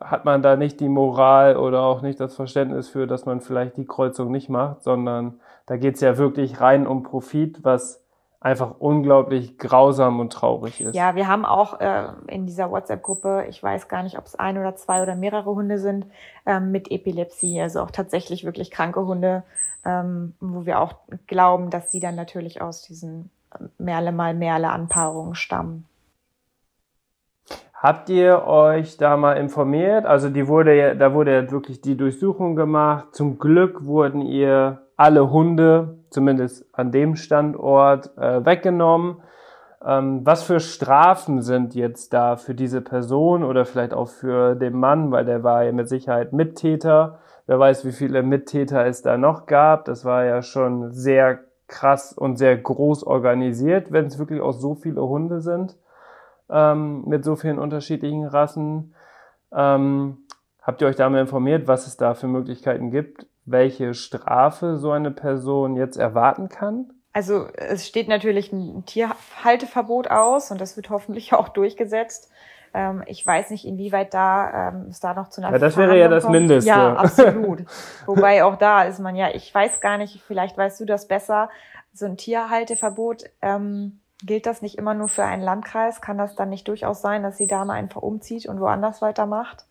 hat 0.00 0.24
man 0.24 0.42
da 0.42 0.56
nicht 0.56 0.80
die 0.80 0.88
Moral 0.88 1.56
oder 1.56 1.82
auch 1.82 2.02
nicht 2.02 2.20
das 2.20 2.34
Verständnis 2.34 2.88
für, 2.88 3.06
dass 3.06 3.26
man 3.26 3.40
vielleicht 3.40 3.76
die 3.76 3.86
Kreuzung 3.86 4.30
nicht 4.30 4.48
macht, 4.48 4.82
sondern 4.82 5.40
da 5.66 5.76
geht's 5.76 6.00
ja 6.00 6.18
wirklich 6.18 6.60
rein 6.60 6.86
um 6.86 7.02
Profit, 7.02 7.64
was 7.64 8.03
einfach 8.44 8.74
unglaublich 8.78 9.56
grausam 9.56 10.20
und 10.20 10.30
traurig 10.30 10.78
ist. 10.82 10.94
Ja, 10.94 11.14
wir 11.14 11.28
haben 11.28 11.46
auch 11.46 11.80
äh, 11.80 12.08
in 12.26 12.44
dieser 12.44 12.70
WhatsApp-Gruppe, 12.70 13.46
ich 13.48 13.62
weiß 13.62 13.88
gar 13.88 14.02
nicht, 14.02 14.18
ob 14.18 14.26
es 14.26 14.34
ein 14.34 14.58
oder 14.58 14.76
zwei 14.76 15.02
oder 15.02 15.16
mehrere 15.16 15.46
Hunde 15.46 15.78
sind, 15.78 16.06
ähm, 16.44 16.70
mit 16.70 16.90
Epilepsie, 16.90 17.58
also 17.62 17.80
auch 17.80 17.90
tatsächlich 17.90 18.44
wirklich 18.44 18.70
kranke 18.70 19.06
Hunde, 19.06 19.44
ähm, 19.86 20.34
wo 20.40 20.66
wir 20.66 20.80
auch 20.80 20.94
glauben, 21.26 21.70
dass 21.70 21.88
die 21.88 22.00
dann 22.00 22.16
natürlich 22.16 22.60
aus 22.60 22.82
diesen 22.82 23.30
Merle 23.78 24.12
mal 24.12 24.34
Merle 24.34 24.68
Anpaarungen 24.68 25.34
stammen. 25.34 25.86
Habt 27.72 28.10
ihr 28.10 28.46
euch 28.46 28.98
da 28.98 29.16
mal 29.16 29.34
informiert? 29.34 30.04
Also 30.04 30.28
die 30.28 30.48
wurde 30.48 30.76
ja, 30.76 30.94
da 30.94 31.14
wurde 31.14 31.34
ja 31.34 31.50
wirklich 31.50 31.80
die 31.80 31.96
Durchsuchung 31.96 32.56
gemacht. 32.56 33.08
Zum 33.12 33.38
Glück 33.38 33.86
wurden 33.86 34.20
ihr 34.20 34.82
alle 34.96 35.30
Hunde, 35.30 35.98
zumindest 36.14 36.66
an 36.72 36.92
dem 36.92 37.16
Standort, 37.16 38.16
äh, 38.16 38.44
weggenommen. 38.44 39.22
Ähm, 39.84 40.20
was 40.24 40.44
für 40.44 40.60
Strafen 40.60 41.42
sind 41.42 41.74
jetzt 41.74 42.14
da 42.14 42.36
für 42.36 42.54
diese 42.54 42.80
Person 42.80 43.44
oder 43.44 43.66
vielleicht 43.66 43.92
auch 43.92 44.08
für 44.08 44.54
den 44.54 44.78
Mann, 44.78 45.10
weil 45.10 45.26
der 45.26 45.42
war 45.42 45.64
ja 45.64 45.72
mit 45.72 45.88
Sicherheit 45.88 46.32
Mittäter. 46.32 47.18
Wer 47.46 47.58
weiß, 47.58 47.84
wie 47.84 47.92
viele 47.92 48.22
Mittäter 48.22 48.86
es 48.86 49.02
da 49.02 49.18
noch 49.18 49.44
gab. 49.44 49.84
Das 49.84 50.06
war 50.06 50.24
ja 50.24 50.40
schon 50.40 50.92
sehr 50.92 51.40
krass 51.66 52.12
und 52.12 52.36
sehr 52.36 52.56
groß 52.56 53.04
organisiert, 53.04 53.92
wenn 53.92 54.06
es 54.06 54.18
wirklich 54.18 54.40
auch 54.40 54.52
so 54.52 54.74
viele 54.74 55.02
Hunde 55.02 55.40
sind 55.40 55.76
ähm, 56.50 57.04
mit 57.06 57.24
so 57.24 57.36
vielen 57.36 57.58
unterschiedlichen 57.58 58.24
Rassen. 58.24 58.94
Ähm, 59.52 60.18
habt 60.62 60.80
ihr 60.80 60.88
euch 60.88 60.96
da 60.96 61.08
mal 61.08 61.20
informiert, 61.20 61.68
was 61.68 61.86
es 61.86 61.96
da 61.96 62.14
für 62.14 62.28
Möglichkeiten 62.28 62.90
gibt, 62.90 63.26
welche 63.44 63.94
Strafe 63.94 64.76
so 64.76 64.92
eine 64.92 65.10
Person 65.10 65.76
jetzt 65.76 65.96
erwarten 65.96 66.48
kann? 66.48 66.92
Also 67.12 67.46
es 67.54 67.86
steht 67.86 68.08
natürlich 68.08 68.52
ein 68.52 68.84
Tierhalteverbot 68.86 70.10
aus 70.10 70.50
und 70.50 70.60
das 70.60 70.76
wird 70.76 70.90
hoffentlich 70.90 71.32
auch 71.32 71.48
durchgesetzt. 71.48 72.30
Ähm, 72.74 73.04
ich 73.06 73.24
weiß 73.24 73.50
nicht, 73.50 73.64
inwieweit 73.64 74.12
da 74.12 74.68
ähm, 74.68 74.86
es 74.90 74.98
da 74.98 75.14
noch 75.14 75.28
zu 75.28 75.40
einer 75.40 75.52
Ja, 75.52 75.58
das 75.58 75.76
wäre 75.76 75.96
ja 75.96 76.08
das 76.08 76.24
kommt. 76.24 76.34
Mindeste. 76.34 76.68
Ja, 76.68 76.94
absolut. 76.96 77.64
Wobei 78.06 78.42
auch 78.42 78.56
da 78.56 78.82
ist 78.82 78.98
man 78.98 79.14
ja, 79.14 79.30
ich 79.32 79.54
weiß 79.54 79.80
gar 79.80 79.96
nicht, 79.96 80.20
vielleicht 80.26 80.58
weißt 80.58 80.80
du 80.80 80.84
das 80.84 81.06
besser, 81.06 81.50
so 81.92 82.06
ein 82.06 82.16
Tierhalteverbot, 82.16 83.24
ähm, 83.40 84.00
gilt 84.24 84.46
das 84.46 84.62
nicht 84.62 84.76
immer 84.76 84.94
nur 84.94 85.08
für 85.08 85.22
einen 85.22 85.42
Landkreis? 85.42 86.00
Kann 86.00 86.18
das 86.18 86.34
dann 86.34 86.48
nicht 86.48 86.66
durchaus 86.66 87.00
sein, 87.00 87.22
dass 87.22 87.36
die 87.36 87.46
Dame 87.46 87.74
einfach 87.74 88.02
umzieht 88.02 88.46
und 88.48 88.58
woanders 88.58 89.02
weitermacht? 89.02 89.64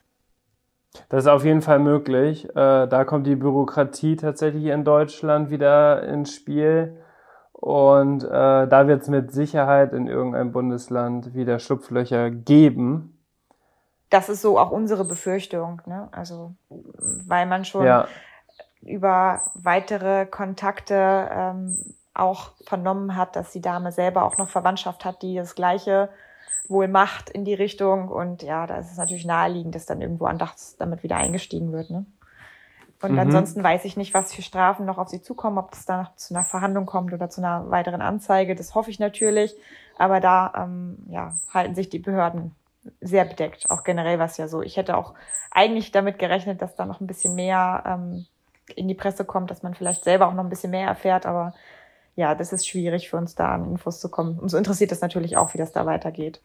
Das 1.10 1.24
ist 1.24 1.28
auf 1.28 1.44
jeden 1.44 1.62
Fall 1.62 1.80
möglich. 1.80 2.50
Äh, 2.50 2.88
da 2.88 3.04
kommt 3.06 3.28
die 3.28 3.36
Bürokratie 3.36 4.16
tatsächlich 4.16 4.66
in 4.66 4.84
Deutschland 4.84 5.50
wieder 5.50 6.04
ins 6.04 6.34
Spiel. 6.34 7.00
Und 7.52 8.24
äh, 8.24 8.28
da 8.68 8.88
wird 8.88 9.04
es 9.04 9.08
mit 9.08 9.32
Sicherheit 9.32 9.94
in 9.94 10.08
irgendeinem 10.08 10.52
Bundesland 10.52 11.34
wieder 11.34 11.60
Schlupflöcher 11.60 12.30
geben. 12.30 13.18
Das 14.10 14.30
ist 14.30 14.42
so 14.42 14.60
auch 14.60 14.70
unsere 14.70 15.06
Befürchtung. 15.06 15.82
Ne? 15.86 16.10
Also, 16.12 16.54
weil 16.70 17.46
man 17.46 17.66
schon 17.66 17.86
ja. 17.86 18.08
über 18.82 19.42
weitere 19.56 20.26
Kontakte 20.26 21.30
ähm, 21.32 21.78
auch 22.14 22.52
vernommen 22.66 23.16
hat, 23.16 23.36
dass 23.36 23.52
die 23.52 23.62
Dame 23.62 23.92
selber 23.92 24.24
auch 24.24 24.38
noch 24.38 24.50
Verwandtschaft 24.50 25.06
hat, 25.06 25.22
die 25.22 25.36
das 25.36 25.56
Gleiche 25.56 26.10
wohl 26.68 26.88
macht 26.88 27.30
in 27.30 27.46
die 27.46 27.54
Richtung. 27.54 28.08
Und 28.10 28.44
ja, 28.44 28.68
da 28.68 28.78
ist 28.78 28.92
es 28.92 28.98
natürlich 28.98 29.26
naheliegend, 29.26 29.76
dass 29.76 29.86
dann 29.86 30.02
irgendwo 30.02 30.26
andachts 30.26 30.78
damit 30.78 31.04
wieder 31.04 31.18
eingestiegen 31.18 31.72
wird. 31.72 31.90
Ne? 31.90 32.06
Und 33.04 33.12
mhm. 33.12 33.20
ansonsten 33.20 33.62
weiß 33.64 33.84
ich 33.84 33.98
nicht, 33.98 34.14
was 34.14 34.34
für 34.34 34.42
Strafen 34.42 34.86
noch 34.86 34.98
auf 34.98 35.10
sie 35.10 35.22
zukommen, 35.22 35.58
ob 35.58 35.74
es 35.74 35.86
da 35.86 36.14
zu 36.16 36.34
einer 36.34 36.46
Verhandlung 36.46 36.86
kommt 36.86 37.12
oder 37.12 37.30
zu 37.30 37.42
einer 37.42 37.70
weiteren 37.70 38.02
Anzeige. 38.02 38.56
Das 38.56 38.76
hoffe 38.76 38.90
ich 38.90 39.00
natürlich. 39.00 39.56
Aber 39.98 40.22
da 40.22 40.54
ähm, 40.56 40.98
ja, 41.10 41.36
halten 41.54 41.76
sich 41.76 41.90
die 41.90 42.00
Behörden 42.00 42.56
sehr 43.02 43.26
bedeckt. 43.26 43.70
Auch 43.70 43.84
generell 43.84 44.20
was 44.20 44.38
ja 44.38 44.48
so. 44.48 44.62
Ich 44.62 44.78
hätte 44.78 44.98
auch 44.98 45.14
eigentlich 45.52 45.92
damit 45.92 46.18
gerechnet, 46.18 46.62
dass 46.62 46.76
da 46.76 46.86
noch 46.86 47.02
ein 47.02 47.08
bisschen 47.08 47.36
mehr 47.36 47.84
ähm, 47.86 48.26
in 48.76 48.88
die 48.88 48.96
Presse 48.96 49.26
kommt, 49.26 49.52
dass 49.52 49.64
man 49.64 49.74
vielleicht 49.74 50.06
selber 50.06 50.28
auch 50.28 50.34
noch 50.34 50.44
ein 50.44 50.50
bisschen 50.50 50.72
mehr 50.72 50.88
erfährt. 50.88 51.26
Aber 51.26 51.54
ja, 52.16 52.36
das 52.36 52.54
ist 52.54 52.68
schwierig 52.68 53.10
für 53.10 53.18
uns 53.18 53.36
da 53.36 53.50
an 53.50 53.70
Infos 53.70 54.00
zu 54.00 54.10
kommen. 54.10 54.40
Uns 54.40 54.54
interessiert 54.54 54.92
das 54.92 55.02
natürlich 55.02 55.36
auch, 55.36 55.54
wie 55.54 55.58
das 55.58 55.72
da 55.72 55.86
weitergeht. 55.86 56.42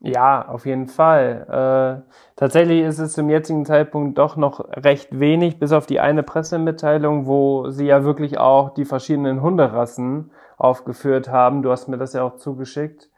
Ja, 0.00 0.48
auf 0.48 0.64
jeden 0.64 0.86
Fall. 0.86 2.04
Äh, 2.06 2.10
tatsächlich 2.36 2.82
ist 2.82 3.00
es 3.00 3.14
zum 3.14 3.28
jetzigen 3.30 3.64
Zeitpunkt 3.64 4.16
doch 4.18 4.36
noch 4.36 4.60
recht 4.70 5.18
wenig, 5.18 5.58
bis 5.58 5.72
auf 5.72 5.86
die 5.86 5.98
eine 5.98 6.22
Pressemitteilung, 6.22 7.26
wo 7.26 7.70
sie 7.70 7.86
ja 7.86 8.04
wirklich 8.04 8.38
auch 8.38 8.70
die 8.74 8.84
verschiedenen 8.84 9.42
Hunderassen 9.42 10.30
aufgeführt 10.56 11.30
haben. 11.30 11.62
Du 11.62 11.70
hast 11.72 11.88
mir 11.88 11.98
das 11.98 12.12
ja 12.12 12.22
auch 12.22 12.36
zugeschickt. 12.36 13.10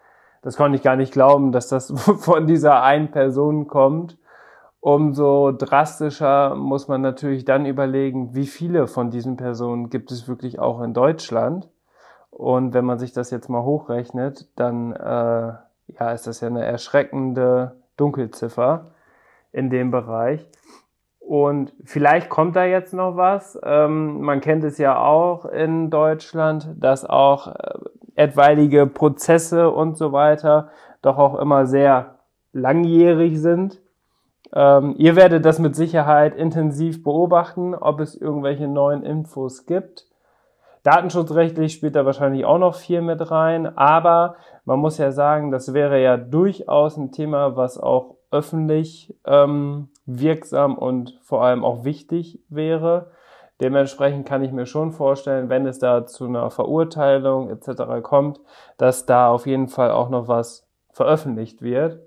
Das 0.43 0.57
konnte 0.57 0.77
ich 0.77 0.83
gar 0.83 0.97
nicht 0.97 1.13
glauben, 1.13 1.53
dass 1.53 1.69
das 1.69 1.93
von 2.19 2.47
dieser 2.47 2.83
einen 2.83 3.11
Person 3.11 3.67
kommt. 3.67 4.17
Umso 4.81 5.53
drastischer 5.53 6.55
muss 6.55 6.89
man 6.89 7.03
natürlich 7.03 7.45
dann 7.45 7.67
überlegen, 7.67 8.35
wie 8.35 8.47
viele 8.47 8.87
von 8.87 9.11
diesen 9.11 9.37
Personen 9.37 9.91
gibt 9.91 10.11
es 10.11 10.27
wirklich 10.27 10.59
auch 10.59 10.81
in 10.81 10.95
Deutschland. 10.95 11.69
Und 12.31 12.73
wenn 12.73 12.87
man 12.87 12.99
sich 12.99 13.13
das 13.13 13.31
jetzt 13.31 13.51
mal 13.51 13.63
hochrechnet, 13.63 14.49
dann 14.57 14.93
äh, 14.93 15.53
ja, 15.99 16.13
ist 16.13 16.27
das 16.27 16.41
ja 16.41 16.49
eine 16.49 16.65
erschreckende 16.65 17.77
Dunkelziffer 17.97 18.93
in 19.53 19.71
dem 19.71 19.91
Bereich. 19.91 20.47
Und 21.19 21.73
vielleicht 21.85 22.29
kommt 22.29 22.57
da 22.57 22.65
jetzt 22.65 22.93
noch 22.93 23.17
was. 23.17 23.59
Ähm, 23.63 24.21
man 24.21 24.41
kennt 24.41 24.65
es 24.65 24.79
ja 24.79 24.99
auch 24.99 25.45
in 25.45 25.91
Deutschland, 25.91 26.69
dass 26.77 27.05
auch 27.05 27.49
äh, 27.49 27.79
etwaige 28.17 28.87
Prozesse 28.87 29.71
und 29.71 29.97
so 29.97 30.13
weiter 30.13 30.71
doch 31.03 31.19
auch 31.19 31.39
immer 31.39 31.67
sehr 31.67 32.17
langjährig 32.53 33.39
sind. 33.41 33.81
Ähm, 34.53 34.95
ihr 34.99 35.15
werdet 35.15 35.45
das 35.45 35.59
mit 35.59 35.77
Sicherheit 35.77 36.35
intensiv 36.35 37.05
beobachten, 37.05 37.75
ob 37.75 38.01
es 38.01 38.17
irgendwelche 38.17 38.67
neuen 38.67 39.05
Infos 39.05 39.67
gibt. 39.67 40.07
Datenschutzrechtlich 40.83 41.75
spielt 41.75 41.95
da 41.95 42.07
wahrscheinlich 42.07 42.45
auch 42.45 42.59
noch 42.59 42.75
viel 42.75 43.03
mit 43.03 43.31
rein, 43.31 43.77
aber 43.79 44.37
man 44.65 44.79
muss 44.79 44.99
ja 44.99 45.13
sagen, 45.13 45.51
das 45.51 45.75
wäre 45.75 46.03
ja 46.03 46.17
durchaus 46.17 46.97
ein 46.97 47.13
Thema, 47.13 47.57
was 47.57 47.79
auch 47.79 48.17
öffentlich 48.31 49.15
ähm, 49.25 49.89
wirksam 50.07 50.77
und 50.77 51.19
vor 51.23 51.43
allem 51.43 51.65
auch 51.65 51.85
wichtig 51.85 52.41
wäre. 52.49 53.11
Dementsprechend 53.61 54.27
kann 54.27 54.43
ich 54.43 54.53
mir 54.53 54.67
schon 54.67 54.93
vorstellen, 54.93 55.49
wenn 55.49 55.67
es 55.67 55.79
da 55.79 56.07
zu 56.07 56.27
einer 56.27 56.51
Verurteilung 56.51 57.51
etc. 57.51 58.03
kommt, 58.03 58.41
dass 58.79 59.05
da 59.05 59.29
auf 59.29 59.47
jeden 59.47 59.69
Fall 59.69 59.91
auch 59.91 60.09
noch 60.09 60.29
was 60.29 60.67
veröffentlicht 60.93 61.61
wird. 61.61 62.01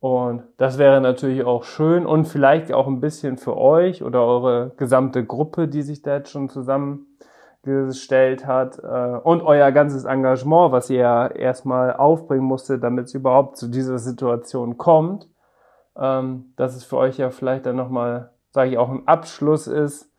Und 0.00 0.42
das 0.58 0.76
wäre 0.76 1.00
natürlich 1.00 1.44
auch 1.44 1.64
schön 1.64 2.04
und 2.04 2.26
vielleicht 2.26 2.72
auch 2.74 2.86
ein 2.86 3.00
bisschen 3.00 3.38
für 3.38 3.56
euch 3.56 4.02
oder 4.02 4.22
eure 4.22 4.72
gesamte 4.76 5.24
Gruppe, 5.24 5.66
die 5.66 5.80
sich 5.80 6.02
da 6.02 6.16
jetzt 6.16 6.30
schon 6.30 6.50
zusammengestellt 7.64 8.46
hat 8.46 8.78
äh, 8.78 9.18
und 9.22 9.42
euer 9.42 9.72
ganzes 9.72 10.04
Engagement, 10.04 10.72
was 10.72 10.90
ihr 10.90 10.98
ja 10.98 11.26
erstmal 11.26 11.94
aufbringen 11.94 12.44
musstet, 12.44 12.82
damit 12.82 13.06
es 13.06 13.14
überhaupt 13.14 13.56
zu 13.56 13.68
dieser 13.68 13.98
Situation 13.98 14.76
kommt, 14.76 15.28
ähm, 15.96 16.52
dass 16.56 16.76
es 16.76 16.84
für 16.84 16.96
euch 16.96 17.18
ja 17.18 17.30
vielleicht 17.30 17.66
dann 17.66 17.76
nochmal, 17.76 18.30
sage 18.50 18.70
ich, 18.70 18.78
auch 18.78 18.90
ein 18.90 19.06
Abschluss 19.06 19.66
ist, 19.66 20.10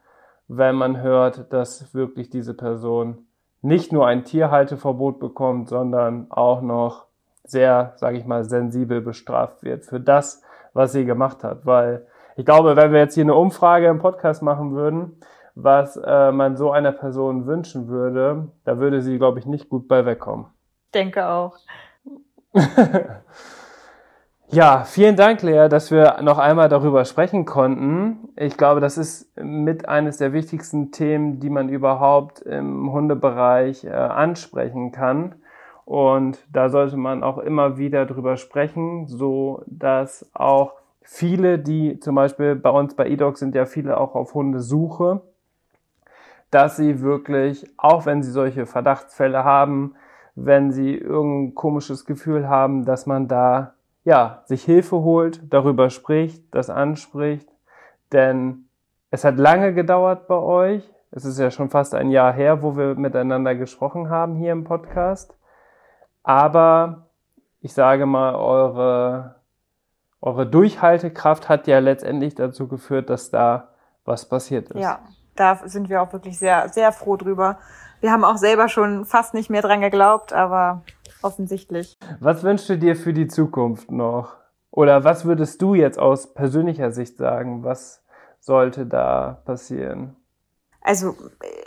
wenn 0.47 0.75
man 0.75 1.01
hört, 1.01 1.51
dass 1.53 1.93
wirklich 1.93 2.29
diese 2.29 2.53
Person 2.53 3.25
nicht 3.61 3.91
nur 3.91 4.05
ein 4.05 4.23
Tierhalteverbot 4.23 5.19
bekommt, 5.19 5.69
sondern 5.69 6.27
auch 6.29 6.61
noch 6.61 7.05
sehr, 7.43 7.93
sage 7.95 8.17
ich 8.17 8.25
mal, 8.25 8.43
sensibel 8.43 9.01
bestraft 9.01 9.63
wird 9.63 9.85
für 9.85 9.99
das, 9.99 10.41
was 10.73 10.91
sie 10.91 11.05
gemacht 11.05 11.43
hat. 11.43 11.65
Weil 11.65 12.05
ich 12.35 12.45
glaube, 12.45 12.75
wenn 12.75 12.91
wir 12.91 12.99
jetzt 12.99 13.15
hier 13.15 13.23
eine 13.23 13.33
Umfrage 13.33 13.87
im 13.87 13.99
Podcast 13.99 14.43
machen 14.43 14.75
würden, 14.75 15.19
was 15.55 15.95
äh, 15.97 16.31
man 16.31 16.57
so 16.57 16.71
einer 16.71 16.91
Person 16.91 17.47
wünschen 17.47 17.87
würde, 17.87 18.49
da 18.65 18.77
würde 18.77 19.01
sie, 19.01 19.17
glaube 19.17 19.39
ich, 19.39 19.45
nicht 19.45 19.69
gut 19.69 19.87
bei 19.87 20.05
wegkommen. 20.05 20.47
Denke 20.93 21.27
auch. 21.27 21.57
ja, 24.49 24.83
vielen 24.83 25.15
Dank, 25.15 25.41
Lea, 25.41 25.67
dass 25.69 25.91
wir 25.91 26.21
noch 26.21 26.37
einmal 26.37 26.69
darüber 26.69 27.05
sprechen 27.05 27.45
konnten. 27.45 28.29
Ich 28.35 28.57
glaube, 28.57 28.81
das 28.81 28.97
ist 28.97 29.35
mit 29.37 29.87
eines 29.87 30.17
der 30.17 30.33
wichtigsten 30.33 30.91
Themen, 30.91 31.39
die 31.39 31.49
man 31.49 31.69
überhaupt 31.69 32.41
im 32.41 32.91
Hundebereich 32.91 33.85
äh, 33.85 33.89
ansprechen 33.91 34.91
kann. 34.91 35.35
Und 35.85 36.39
da 36.51 36.69
sollte 36.69 36.97
man 36.97 37.23
auch 37.23 37.37
immer 37.37 37.77
wieder 37.77 38.05
drüber 38.05 38.37
sprechen, 38.37 39.07
so 39.07 39.63
dass 39.67 40.29
auch 40.33 40.73
viele, 41.01 41.59
die 41.59 41.99
zum 41.99 42.15
Beispiel 42.15 42.55
bei 42.55 42.71
uns 42.71 42.95
bei 42.95 43.07
eDog 43.07 43.37
sind 43.37 43.53
ja 43.55 43.65
viele 43.65 43.97
auch 43.97 44.15
auf 44.15 44.33
Hundesuche, 44.33 45.21
dass 46.51 46.77
sie 46.77 47.01
wirklich, 47.01 47.65
auch 47.77 48.05
wenn 48.05 48.23
sie 48.23 48.31
solche 48.31 48.65
Verdachtsfälle 48.65 49.43
haben, 49.43 49.95
wenn 50.35 50.71
sie 50.71 50.95
irgendein 50.95 51.55
komisches 51.55 52.05
Gefühl 52.05 52.47
haben, 52.47 52.85
dass 52.85 53.05
man 53.05 53.27
da 53.27 53.73
ja 54.03 54.43
sich 54.45 54.63
Hilfe 54.63 54.97
holt, 54.97 55.41
darüber 55.51 55.89
spricht, 55.89 56.43
das 56.53 56.69
anspricht, 56.69 57.49
denn 58.11 58.65
es 59.11 59.23
hat 59.23 59.37
lange 59.37 59.73
gedauert 59.73 60.27
bei 60.27 60.35
euch. 60.35 60.89
Es 61.11 61.23
ist 61.23 61.39
ja 61.39 61.49
schon 61.49 61.69
fast 61.69 61.95
ein 61.95 62.09
Jahr 62.09 62.33
her, 62.33 62.61
wo 62.61 62.75
wir 62.75 62.95
miteinander 62.95 63.55
gesprochen 63.55 64.09
haben 64.09 64.35
hier 64.35 64.51
im 64.51 64.65
Podcast. 64.65 65.33
Aber 66.23 67.07
ich 67.61 67.73
sage 67.73 68.05
mal, 68.05 68.35
eure, 68.35 69.35
eure 70.19 70.45
Durchhaltekraft 70.45 71.47
hat 71.47 71.67
ja 71.67 71.79
letztendlich 71.79 72.35
dazu 72.35 72.67
geführt, 72.67 73.09
dass 73.09 73.31
da 73.31 73.69
was 74.03 74.27
passiert 74.27 74.69
ist. 74.71 74.81
Ja, 74.81 74.99
da 75.35 75.61
sind 75.65 75.89
wir 75.89 76.01
auch 76.01 76.13
wirklich 76.13 76.39
sehr, 76.39 76.69
sehr 76.69 76.91
froh 76.91 77.17
drüber. 77.17 77.57
Wir 78.01 78.11
haben 78.11 78.23
auch 78.23 78.37
selber 78.37 78.69
schon 78.69 79.05
fast 79.05 79.33
nicht 79.33 79.49
mehr 79.49 79.61
dran 79.61 79.81
geglaubt, 79.81 80.33
aber 80.33 80.83
offensichtlich. 81.21 81.97
Was 82.19 82.43
wünschst 82.43 82.69
du 82.69 82.77
dir 82.77 82.95
für 82.95 83.13
die 83.13 83.27
Zukunft 83.27 83.91
noch? 83.91 84.37
Oder 84.71 85.03
was 85.03 85.25
würdest 85.25 85.61
du 85.61 85.73
jetzt 85.73 85.97
aus 85.97 86.33
persönlicher 86.33 86.91
Sicht 86.91 87.17
sagen? 87.17 87.63
Was 87.63 88.03
sollte 88.39 88.85
da 88.85 89.41
passieren? 89.45 90.17
Also 90.81 91.15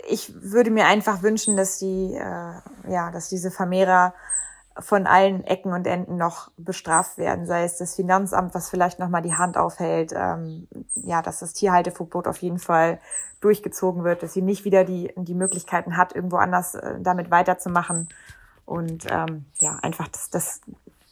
ich 0.07 0.33
würde 0.41 0.71
mir 0.71 0.85
einfach 0.85 1.23
wünschen, 1.23 1.57
dass 1.57 1.77
die, 1.79 2.13
äh, 2.13 2.91
ja, 2.91 3.11
dass 3.11 3.27
diese 3.27 3.51
Vermehrer 3.51 4.13
von 4.79 5.07
allen 5.07 5.43
Ecken 5.43 5.73
und 5.73 5.85
Enden 5.87 6.17
noch 6.17 6.51
bestraft 6.57 7.17
werden, 7.17 7.45
sei 7.45 7.63
es 7.63 7.77
das 7.77 7.95
Finanzamt, 7.95 8.53
was 8.53 8.69
vielleicht 8.69 8.99
nochmal 8.99 9.21
die 9.21 9.35
Hand 9.35 9.57
aufhält, 9.57 10.13
ähm, 10.15 10.67
ja, 10.95 11.21
dass 11.21 11.39
das 11.39 11.53
Tierhalteverbot 11.53 12.27
auf 12.27 12.37
jeden 12.37 12.59
Fall 12.59 12.99
durchgezogen 13.41 14.03
wird, 14.03 14.23
dass 14.23 14.33
sie 14.33 14.41
nicht 14.41 14.65
wieder 14.65 14.83
die, 14.83 15.13
die 15.15 15.33
Möglichkeiten 15.33 15.97
hat, 15.97 16.15
irgendwo 16.15 16.37
anders 16.37 16.75
äh, 16.75 16.95
damit 16.99 17.31
weiterzumachen. 17.31 18.09
Und 18.65 19.05
ähm, 19.09 19.45
ja, 19.59 19.79
einfach, 19.81 20.07
dass, 20.07 20.29
dass 20.29 20.61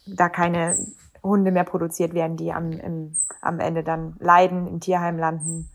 da 0.06 0.28
keine 0.28 0.76
Hunde 1.22 1.50
mehr 1.50 1.64
produziert 1.64 2.14
werden, 2.14 2.36
die 2.36 2.52
am, 2.52 2.72
im, 2.72 3.16
am 3.40 3.60
Ende 3.60 3.82
dann 3.82 4.16
leiden, 4.20 4.66
im 4.66 4.80
Tierheim 4.80 5.18
landen, 5.18 5.68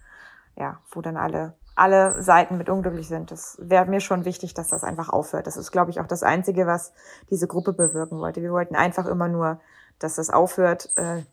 ja, 0.56 0.80
wo 0.92 1.02
dann 1.02 1.18
alle 1.18 1.54
alle 1.76 2.22
Seiten 2.22 2.58
mit 2.58 2.70
unglücklich 2.70 3.08
sind. 3.08 3.32
Das 3.32 3.58
wäre 3.60 3.86
mir 3.86 4.00
schon 4.00 4.26
wichtig, 4.26 4.54
dass 4.54 4.68
das 4.68 4.84
einfach 4.84 5.10
aufhört. 5.10 5.48
Das 5.48 5.58
ist, 5.58 5.72
glaube 5.72 5.92
ich, 5.92 6.00
auch 6.00 6.08
das 6.08 6.24
Einzige, 6.24 6.68
was 6.68 6.94
diese 7.30 7.48
Gruppe 7.48 7.74
bewirken 7.74 8.20
wollte. 8.20 8.42
Wir 8.42 8.52
wollten 8.52 8.76
einfach 8.76 9.08
immer 9.08 9.28
nur, 9.28 9.60
dass 10.00 10.16
das 10.16 10.30
aufhört, 10.30 10.90
äh, 10.96 11.24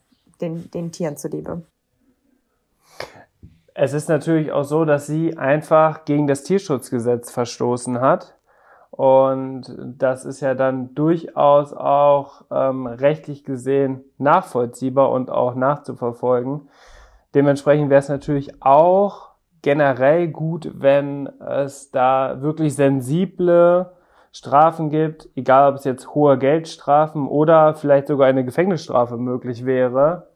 den, 0.40 0.70
den 0.70 0.92
Tieren 0.92 1.16
zuliebe. 1.16 1.62
Es 3.74 3.92
ist 3.92 4.08
natürlich 4.08 4.52
auch 4.52 4.64
so, 4.64 4.84
dass 4.84 5.06
sie 5.06 5.36
einfach 5.36 6.04
gegen 6.04 6.26
das 6.26 6.42
Tierschutzgesetz 6.44 7.30
verstoßen 7.30 8.00
hat. 8.00 8.36
Und 8.90 9.74
das 9.78 10.24
ist 10.24 10.40
ja 10.40 10.54
dann 10.54 10.94
durchaus 10.94 11.72
auch 11.72 12.42
ähm, 12.50 12.86
rechtlich 12.86 13.44
gesehen 13.44 14.04
nachvollziehbar 14.18 15.10
und 15.10 15.30
auch 15.30 15.54
nachzuverfolgen. 15.54 16.68
Dementsprechend 17.34 17.88
wäre 17.88 18.00
es 18.00 18.08
natürlich 18.08 18.62
auch 18.62 19.29
generell 19.62 20.28
gut, 20.28 20.70
wenn 20.74 21.26
es 21.40 21.90
da 21.90 22.40
wirklich 22.40 22.74
sensible 22.74 23.92
Strafen 24.32 24.90
gibt, 24.90 25.28
egal 25.34 25.70
ob 25.70 25.76
es 25.76 25.84
jetzt 25.84 26.14
hohe 26.14 26.38
Geldstrafen 26.38 27.26
oder 27.26 27.74
vielleicht 27.74 28.06
sogar 28.06 28.28
eine 28.28 28.44
Gefängnisstrafe 28.44 29.16
möglich 29.16 29.64
wäre. 29.64 30.28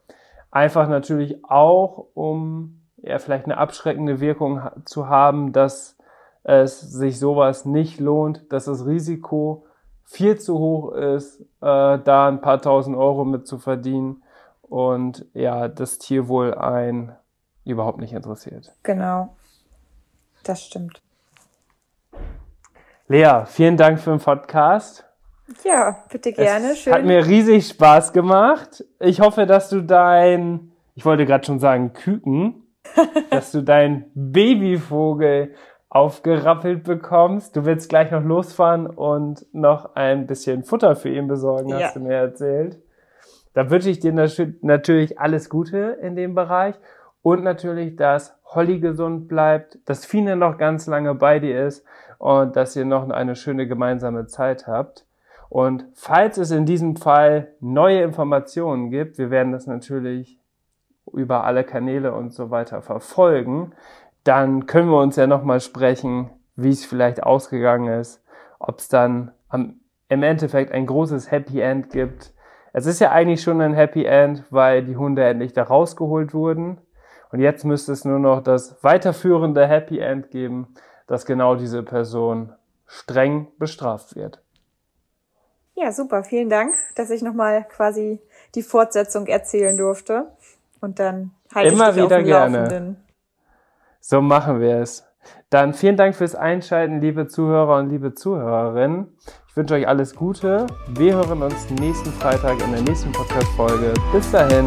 Einfach 0.50 0.88
natürlich 0.88 1.44
auch, 1.44 2.06
um 2.14 2.80
ja 3.02 3.18
vielleicht 3.18 3.44
eine 3.44 3.58
abschreckende 3.58 4.20
Wirkung 4.20 4.62
zu 4.84 5.08
haben, 5.08 5.52
dass 5.52 5.96
es 6.42 6.80
sich 6.80 7.18
sowas 7.18 7.64
nicht 7.64 8.00
lohnt, 8.00 8.52
dass 8.52 8.66
das 8.66 8.84
Risiko 8.84 9.66
viel 10.04 10.38
zu 10.38 10.58
hoch 10.58 10.92
ist, 10.92 11.40
äh, 11.62 11.98
da 11.98 12.28
ein 12.28 12.40
paar 12.40 12.60
tausend 12.60 12.96
Euro 12.96 13.24
mit 13.24 13.46
zu 13.46 13.58
verdienen 13.58 14.22
und 14.62 15.26
ja, 15.34 15.68
das 15.68 15.98
Tierwohl 15.98 16.54
ein 16.54 17.14
überhaupt 17.72 17.98
nicht 17.98 18.12
interessiert. 18.12 18.72
Genau, 18.83 19.35
das 20.42 20.64
stimmt. 20.64 21.00
Lea, 23.09 23.44
vielen 23.46 23.77
Dank 23.77 24.00
für 24.00 24.11
den 24.11 24.20
Podcast. 24.20 25.05
Ja, 25.62 26.05
bitte 26.11 26.33
gerne. 26.33 26.72
Es 26.72 26.79
Schön. 26.79 26.94
Hat 26.94 27.05
mir 27.05 27.27
riesig 27.27 27.68
Spaß 27.68 28.12
gemacht. 28.12 28.85
Ich 28.98 29.20
hoffe, 29.20 29.46
dass 29.46 29.68
du 29.68 29.83
dein, 29.83 30.72
ich 30.94 31.05
wollte 31.05 31.27
gerade 31.27 31.44
schon 31.44 31.59
sagen, 31.59 31.92
Küken, 31.92 32.62
dass 33.31 33.53
du 33.53 33.62
dein 33.62 34.11
Babyvogel 34.14 35.55
aufgerappelt 35.90 36.85
bekommst. 36.85 37.57
Du 37.57 37.64
willst 37.64 37.88
gleich 37.88 38.11
noch 38.11 38.24
losfahren 38.24 38.87
und 38.87 39.46
noch 39.53 39.94
ein 39.94 40.27
bisschen 40.27 40.64
Futter 40.64 40.96
für 40.96 41.11
ihn 41.11 41.29
besorgen, 41.29 41.68
ja. 41.68 41.81
hast 41.81 41.96
du 41.96 42.00
mir 42.00 42.14
erzählt. 42.14 42.81
Da 43.53 43.70
wünsche 43.70 43.90
ich 43.90 44.00
dir 44.00 44.12
natürlich 44.12 45.20
alles 45.20 45.48
Gute 45.48 45.98
in 46.03 46.16
dem 46.16 46.35
Bereich 46.35 46.74
und 47.24 47.42
natürlich, 47.42 47.96
dass 47.96 48.37
Holly 48.44 48.80
gesund 48.80 49.28
bleibt, 49.28 49.78
dass 49.87 50.04
Fine 50.04 50.37
noch 50.37 50.58
ganz 50.58 50.87
lange 50.87 51.14
bei 51.14 51.38
dir 51.38 51.66
ist 51.66 51.82
und 52.18 52.54
dass 52.54 52.76
ihr 52.76 52.84
noch 52.84 53.08
eine 53.08 53.34
schöne 53.34 53.66
gemeinsame 53.66 54.26
Zeit 54.26 54.66
habt. 54.66 55.06
Und 55.48 55.87
falls 55.94 56.37
es 56.37 56.50
in 56.50 56.66
diesem 56.66 56.96
Fall 56.96 57.48
neue 57.60 58.02
Informationen 58.02 58.90
gibt, 58.90 59.16
wir 59.16 59.30
werden 59.30 59.52
das 59.52 59.66
natürlich 59.66 60.38
über 61.14 61.44
alle 61.44 61.64
Kanäle 61.64 62.12
und 62.12 62.34
so 62.34 62.50
weiter 62.50 62.82
verfolgen, 62.82 63.72
dann 64.24 64.66
können 64.66 64.90
wir 64.90 65.00
uns 65.00 65.16
ja 65.16 65.26
nochmal 65.26 65.60
sprechen, 65.60 66.28
wie 66.56 66.70
es 66.70 66.84
vielleicht 66.84 67.22
ausgegangen 67.22 68.00
ist, 68.00 68.22
ob 68.58 68.80
es 68.80 68.88
dann 68.88 69.32
am, 69.48 69.80
im 70.10 70.22
Endeffekt 70.22 70.72
ein 70.72 70.84
großes 70.84 71.30
Happy 71.30 71.60
End 71.60 71.88
gibt. 71.88 72.34
Es 72.74 72.84
ist 72.84 73.00
ja 73.00 73.12
eigentlich 73.12 73.40
schon 73.40 73.62
ein 73.62 73.72
Happy 73.72 74.04
End, 74.04 74.44
weil 74.50 74.84
die 74.84 74.96
Hunde 74.96 75.24
endlich 75.24 75.54
da 75.54 75.62
rausgeholt 75.62 76.34
wurden. 76.34 76.76
Und 77.35 77.40
jetzt 77.40 77.64
müsste 77.64 77.90
es 77.90 78.05
nur 78.05 78.20
noch 78.20 78.44
das 78.44 78.77
weiterführende 78.85 79.66
Happy 79.66 79.99
End 79.99 80.31
geben, 80.31 80.68
dass 81.09 81.27
genau 81.27 81.57
diese 81.57 81.83
Person 81.83 82.53
streng 82.87 83.49
bestraft 83.59 84.14
wird. 84.14 84.40
Ja, 85.75 85.90
super. 85.90 86.23
Vielen 86.23 86.49
Dank, 86.49 86.77
dass 86.94 87.11
ich 87.11 87.23
nochmal 87.23 87.66
quasi 87.68 88.20
die 88.55 88.62
Fortsetzung 88.62 89.27
erzählen 89.27 89.77
durfte. 89.77 90.29
Und 90.81 91.01
dann 91.01 91.33
halte 91.53 91.75
Immer 91.75 91.88
ich 91.88 91.94
dich 91.97 92.05
wieder 92.05 92.18
auf 92.18 92.23
dem 92.23 92.25
gerne. 92.25 92.59
Laufenden. 92.59 93.05
So 93.99 94.20
machen 94.20 94.61
wir 94.61 94.77
es. 94.77 95.05
Dann 95.51 95.75
vielen 95.75 95.97
Dank 95.97 96.14
fürs 96.14 96.37
Einschalten, 96.37 97.01
liebe 97.01 97.27
Zuhörer 97.27 97.79
und 97.79 97.90
liebe 97.90 98.14
Zuhörerinnen. 98.14 99.09
Ich 99.49 99.57
wünsche 99.57 99.75
euch 99.75 99.88
alles 99.88 100.14
Gute. 100.14 100.68
Wir 100.87 101.16
hören 101.16 101.42
uns 101.42 101.68
nächsten 101.68 102.12
Freitag 102.12 102.62
in 102.62 102.70
der 102.70 102.83
nächsten 102.83 103.11
Podcast-Folge. 103.11 103.92
Bis 104.12 104.31
dahin. 104.31 104.66